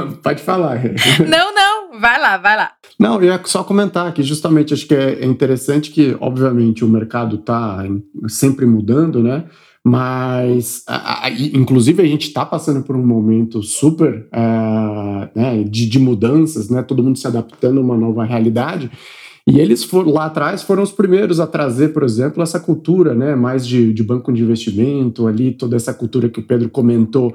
não, 0.00 0.12
pode 0.22 0.42
falar. 0.42 0.78
Não, 1.26 1.54
não, 1.54 1.98
vai 1.98 2.20
lá, 2.20 2.36
vai 2.36 2.56
lá. 2.56 2.72
Não, 2.98 3.14
eu 3.14 3.24
ia 3.24 3.40
só 3.44 3.64
comentar 3.64 4.12
que 4.12 4.22
justamente 4.22 4.74
acho 4.74 4.86
que 4.86 4.94
é 4.94 5.24
interessante 5.24 5.90
que, 5.90 6.14
obviamente, 6.20 6.84
o 6.84 6.88
mercado 6.88 7.36
está 7.36 7.82
sempre 8.28 8.66
mudando, 8.66 9.22
né? 9.22 9.44
Mas, 9.82 10.84
a, 10.86 11.26
a, 11.26 11.30
inclusive, 11.30 12.02
a 12.02 12.06
gente 12.06 12.28
está 12.28 12.44
passando 12.44 12.82
por 12.82 12.94
um 12.94 13.04
momento 13.04 13.62
super 13.62 14.28
uh, 14.28 15.30
né, 15.34 15.64
de, 15.64 15.88
de 15.88 15.98
mudanças, 15.98 16.68
né? 16.68 16.82
Todo 16.82 17.02
mundo 17.02 17.18
se 17.18 17.26
adaptando 17.26 17.80
a 17.80 17.82
uma 17.82 17.96
nova 17.96 18.24
realidade. 18.24 18.90
E 19.46 19.58
eles 19.58 19.82
foram, 19.84 20.12
lá 20.12 20.26
atrás 20.26 20.62
foram 20.62 20.82
os 20.82 20.92
primeiros 20.92 21.40
a 21.40 21.46
trazer, 21.46 21.88
por 21.88 22.02
exemplo, 22.02 22.42
essa 22.42 22.60
cultura, 22.60 23.14
né, 23.14 23.34
mais 23.34 23.66
de, 23.66 23.92
de, 23.92 24.02
banco 24.02 24.32
de 24.32 24.42
investimento, 24.42 25.26
ali 25.26 25.52
toda 25.52 25.76
essa 25.76 25.94
cultura 25.94 26.28
que 26.28 26.40
o 26.40 26.42
Pedro 26.42 26.68
comentou 26.68 27.34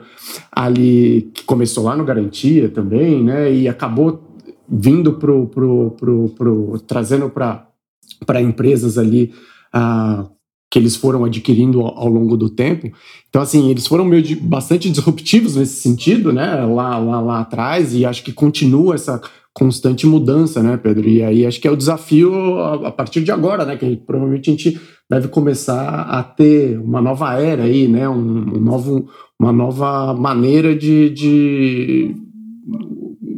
ali, 0.51 1.29
que 1.33 1.43
começou 1.43 1.83
lá 1.83 1.95
no 1.95 2.05
Garantia 2.05 2.69
também, 2.69 3.23
né, 3.23 3.51
e 3.51 3.67
acabou 3.67 4.23
vindo 4.67 5.13
pro, 5.13 5.47
pro, 5.47 5.91
pro, 5.91 6.29
pro 6.29 6.79
trazendo 6.87 7.29
para 7.29 8.41
empresas 8.41 8.97
ali 8.97 9.31
uh, 9.75 10.29
que 10.69 10.79
eles 10.79 10.95
foram 10.95 11.23
adquirindo 11.23 11.81
ao, 11.81 11.97
ao, 11.99 12.07
longo 12.07 12.35
do 12.35 12.49
tempo. 12.49 12.91
Então, 13.29 13.41
assim, 13.41 13.69
eles 13.69 13.87
foram 13.87 14.05
meio 14.05 14.21
de, 14.21 14.35
bastante 14.35 14.89
disruptivos 14.91 15.55
nesse 15.55 15.81
sentido, 15.81 16.31
né, 16.31 16.65
lá, 16.65 16.97
lá, 16.97 17.19
lá 17.19 17.39
atrás, 17.39 17.95
e 17.95 18.05
acho 18.05 18.23
que 18.23 18.31
continua 18.31 18.95
essa 18.95 19.21
constante 19.55 20.05
mudança, 20.05 20.61
né, 20.61 20.75
Pedro? 20.75 21.07
E 21.07 21.23
aí 21.23 21.45
acho 21.45 21.61
que 21.61 21.67
é 21.67 21.71
o 21.71 21.77
desafio 21.77 22.59
a, 22.59 22.89
a 22.89 22.91
partir 22.91 23.23
de 23.23 23.31
agora, 23.31 23.63
né? 23.65 23.77
Que 23.77 23.95
provavelmente 23.95 24.49
a 24.49 24.53
gente 24.53 24.79
deve 25.09 25.29
começar 25.29 26.01
a 26.01 26.21
ter 26.21 26.77
uma 26.77 27.01
nova 27.01 27.39
era 27.39 27.63
aí, 27.63 27.87
né? 27.87 28.07
Um, 28.07 28.57
um 28.57 28.59
novo, 28.59 29.07
uma 29.39 29.53
nova 29.53 30.13
maneira 30.13 30.75
de, 30.75 31.09
de 31.09 32.15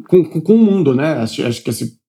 com, 0.10 0.24
com, 0.24 0.56
o 0.56 0.58
mundo, 0.58 0.96
né? 0.96 1.20
Acho, 1.20 1.46
acho 1.46 1.64
que 1.64 1.70
esse, 1.70 2.00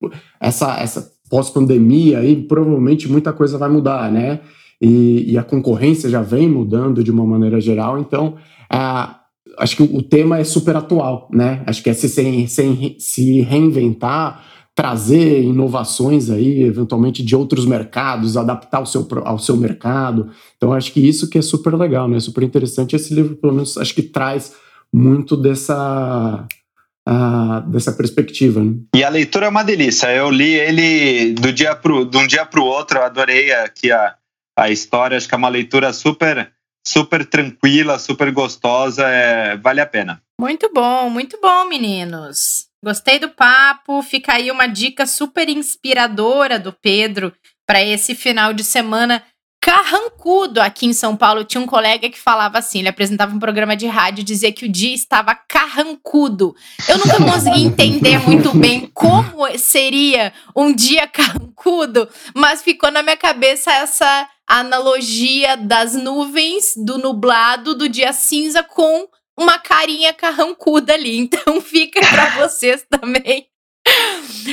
essa, 0.40 0.80
essa 0.80 1.12
pós-pandemia 1.28 2.20
aí 2.20 2.34
provavelmente 2.34 3.12
muita 3.12 3.30
coisa 3.34 3.58
vai 3.58 3.68
mudar, 3.68 4.10
né? 4.10 4.40
E, 4.80 5.32
e, 5.32 5.36
a 5.36 5.42
concorrência 5.42 6.08
já 6.08 6.22
vem 6.22 6.48
mudando 6.48 7.02
de 7.04 7.10
uma 7.10 7.26
maneira 7.26 7.60
geral, 7.60 7.98
então 7.98 8.36
a, 8.70 9.17
acho 9.58 9.76
que 9.76 9.82
o 9.82 10.02
tema 10.02 10.38
é 10.38 10.44
super 10.44 10.76
atual, 10.76 11.28
né? 11.32 11.62
Acho 11.66 11.82
que 11.82 11.90
é 11.90 11.94
se, 11.94 12.08
se, 12.08 12.96
se 12.98 13.40
reinventar, 13.40 14.44
trazer 14.74 15.42
inovações 15.42 16.30
aí, 16.30 16.62
eventualmente 16.62 17.22
de 17.22 17.34
outros 17.34 17.66
mercados, 17.66 18.36
adaptar 18.36 18.78
ao 18.78 18.86
seu, 18.86 19.06
ao 19.24 19.38
seu 19.38 19.56
mercado. 19.56 20.30
Então, 20.56 20.72
acho 20.72 20.92
que 20.92 21.00
isso 21.00 21.28
que 21.28 21.38
é 21.38 21.42
super 21.42 21.74
legal, 21.74 22.08
né? 22.08 22.20
Super 22.20 22.44
interessante. 22.44 22.94
Esse 22.94 23.12
livro, 23.12 23.34
pelo 23.36 23.52
menos, 23.52 23.76
acho 23.76 23.94
que 23.94 24.02
traz 24.02 24.54
muito 24.92 25.36
dessa. 25.36 26.46
Uh, 27.08 27.66
dessa 27.70 27.90
perspectiva. 27.90 28.62
Né? 28.62 28.74
E 28.94 29.02
a 29.02 29.08
leitura 29.08 29.46
é 29.46 29.48
uma 29.48 29.62
delícia. 29.62 30.14
Eu 30.14 30.30
li 30.30 30.52
ele 30.52 31.32
do 31.32 31.50
dia 31.50 31.74
pro, 31.74 32.04
de 32.04 32.18
um 32.18 32.26
dia 32.26 32.44
para 32.44 32.60
o 32.60 32.66
outro. 32.66 32.98
Eu 32.98 33.04
adorei 33.04 33.50
aqui 33.50 33.90
a, 33.90 34.14
a 34.54 34.70
história. 34.70 35.16
Acho 35.16 35.26
que 35.26 35.34
é 35.34 35.38
uma 35.38 35.48
leitura 35.48 35.90
super 35.94 36.52
super 36.88 37.24
tranquila, 37.24 37.98
super 37.98 38.32
gostosa, 38.32 39.06
é, 39.08 39.56
vale 39.56 39.80
a 39.80 39.86
pena. 39.86 40.22
Muito 40.40 40.70
bom, 40.72 41.10
muito 41.10 41.38
bom, 41.40 41.64
meninos. 41.66 42.66
Gostei 42.84 43.18
do 43.18 43.28
papo. 43.28 44.02
Fica 44.02 44.34
aí 44.34 44.50
uma 44.50 44.66
dica 44.66 45.04
super 45.06 45.48
inspiradora 45.48 46.58
do 46.58 46.72
Pedro 46.72 47.32
para 47.66 47.82
esse 47.82 48.14
final 48.14 48.52
de 48.52 48.64
semana 48.64 49.22
carrancudo 49.68 50.62
aqui 50.62 50.86
em 50.86 50.94
São 50.94 51.14
Paulo. 51.14 51.44
Tinha 51.44 51.60
um 51.60 51.66
colega 51.66 52.08
que 52.08 52.18
falava 52.18 52.56
assim: 52.58 52.78
ele 52.78 52.88
apresentava 52.88 53.36
um 53.36 53.38
programa 53.38 53.76
de 53.76 53.86
rádio 53.86 54.22
e 54.22 54.24
dizia 54.24 54.50
que 54.50 54.64
o 54.64 54.68
dia 54.68 54.94
estava 54.94 55.34
carrancudo. 55.34 56.56
Eu 56.88 56.96
nunca 56.96 57.18
consegui 57.22 57.64
entender 57.64 58.18
muito 58.18 58.56
bem 58.56 58.90
como 58.94 59.46
seria 59.58 60.32
um 60.56 60.72
dia 60.72 61.06
carrancudo, 61.06 62.08
mas 62.34 62.62
ficou 62.62 62.90
na 62.90 63.02
minha 63.02 63.16
cabeça 63.16 63.70
essa 63.70 64.26
analogia 64.46 65.54
das 65.58 65.94
nuvens, 65.94 66.72
do 66.74 66.96
nublado, 66.96 67.74
do 67.74 67.90
dia 67.90 68.14
cinza 68.14 68.62
com 68.62 69.06
uma 69.38 69.58
carinha 69.58 70.14
carrancuda 70.14 70.94
ali. 70.94 71.18
Então 71.28 71.60
fica 71.60 72.00
para 72.00 72.30
vocês 72.40 72.86
também 72.88 73.46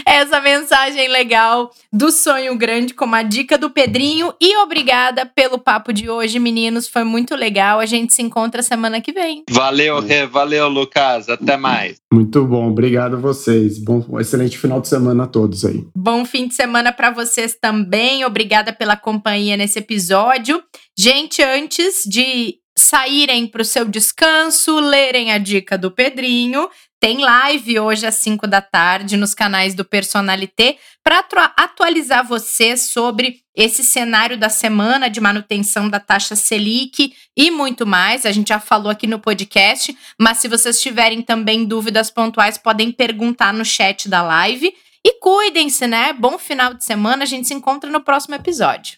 essa 0.06 0.40
mensagem 0.42 1.08
legal 1.08 1.72
do 1.92 2.12
sonho 2.12 2.58
grande 2.58 2.94
com 2.94 3.14
a 3.14 3.24
dica 3.24 3.58
do 3.58 3.70
Pedrinho 3.70 4.34
e 4.42 4.58
obrigada 4.58 5.26
pelo 5.26 5.58
papo 5.58 5.94
de 5.94 6.10
hoje, 6.10 6.40
meninos, 6.40 6.88
foi 6.88 7.04
muito 7.04 7.36
legal. 7.36 7.80
A 7.80 7.86
gente 7.86 8.14
se 8.14 8.22
encontra 8.22 8.62
semana 8.62 9.02
que 9.02 9.12
vem. 9.12 9.44
Valeu, 9.50 10.00
Rê, 10.00 10.26
valeu, 10.26 10.68
Lucas, 10.68 11.30
até 11.30 11.58
mais. 11.58 11.98
Muito 12.12 12.46
bom, 12.46 12.70
obrigado 12.70 13.16
a 13.16 13.20
vocês. 13.20 13.78
Bom, 13.78 14.20
excelente 14.20 14.58
final 14.58 14.82
de 14.82 14.88
semana 14.88 15.24
a 15.24 15.28
todos 15.28 15.66
aí. 15.66 15.86
Bom 15.96 16.26
fim 16.26 16.48
de 16.48 16.56
semana 16.56 16.92
para 16.92 17.12
vocês 17.12 17.58
também. 17.60 18.26
Obrigada 18.26 18.72
pela 18.74 18.96
companhia 18.96 19.58
nesse 19.58 19.80
episódio. 19.80 20.64
Gente, 20.98 21.42
antes 21.42 22.04
de 22.06 22.60
saírem 22.78 23.48
para 23.48 23.62
o 23.62 23.66
seu 23.66 23.86
descanso, 23.86 24.80
lerem 24.80 25.32
a 25.32 25.38
dica 25.38 25.78
do 25.78 25.90
Pedrinho. 25.90 26.70
Tem 27.06 27.20
live 27.20 27.80
hoje 27.80 28.08
às 28.08 28.16
5 28.16 28.48
da 28.48 28.62
tarde 28.62 29.16
nos 29.16 29.36
canais 29.36 29.76
do 29.76 29.86
Personalité 29.86 30.80
para 31.04 31.24
atualizar 31.56 32.28
você 32.28 32.76
sobre 32.76 33.42
esse 33.56 33.84
cenário 33.84 34.36
da 34.40 34.50
semana 34.50 35.08
de 35.08 35.22
manutenção 35.22 35.88
da 35.88 36.00
taxa 36.00 36.36
Selic 36.36 37.14
e 37.38 37.52
muito 37.52 37.86
mais. 37.86 38.26
A 38.26 38.32
gente 38.32 38.48
já 38.48 38.60
falou 38.60 38.90
aqui 38.90 39.06
no 39.06 39.20
podcast, 39.20 39.96
mas 40.20 40.40
se 40.40 40.48
vocês 40.48 40.82
tiverem 40.82 41.22
também 41.22 41.64
dúvidas 41.64 42.10
pontuais, 42.10 42.58
podem 42.58 42.92
perguntar 42.92 43.54
no 43.54 43.64
chat 43.64 44.10
da 44.10 44.24
live. 44.24 44.74
E 45.06 45.20
cuidem-se, 45.20 45.86
né? 45.86 46.12
Bom 46.12 46.40
final 46.40 46.74
de 46.74 46.84
semana. 46.84 47.22
A 47.22 47.28
gente 47.28 47.48
se 47.48 47.54
encontra 47.54 47.88
no 47.88 48.02
próximo 48.02 48.34
episódio. 48.34 48.98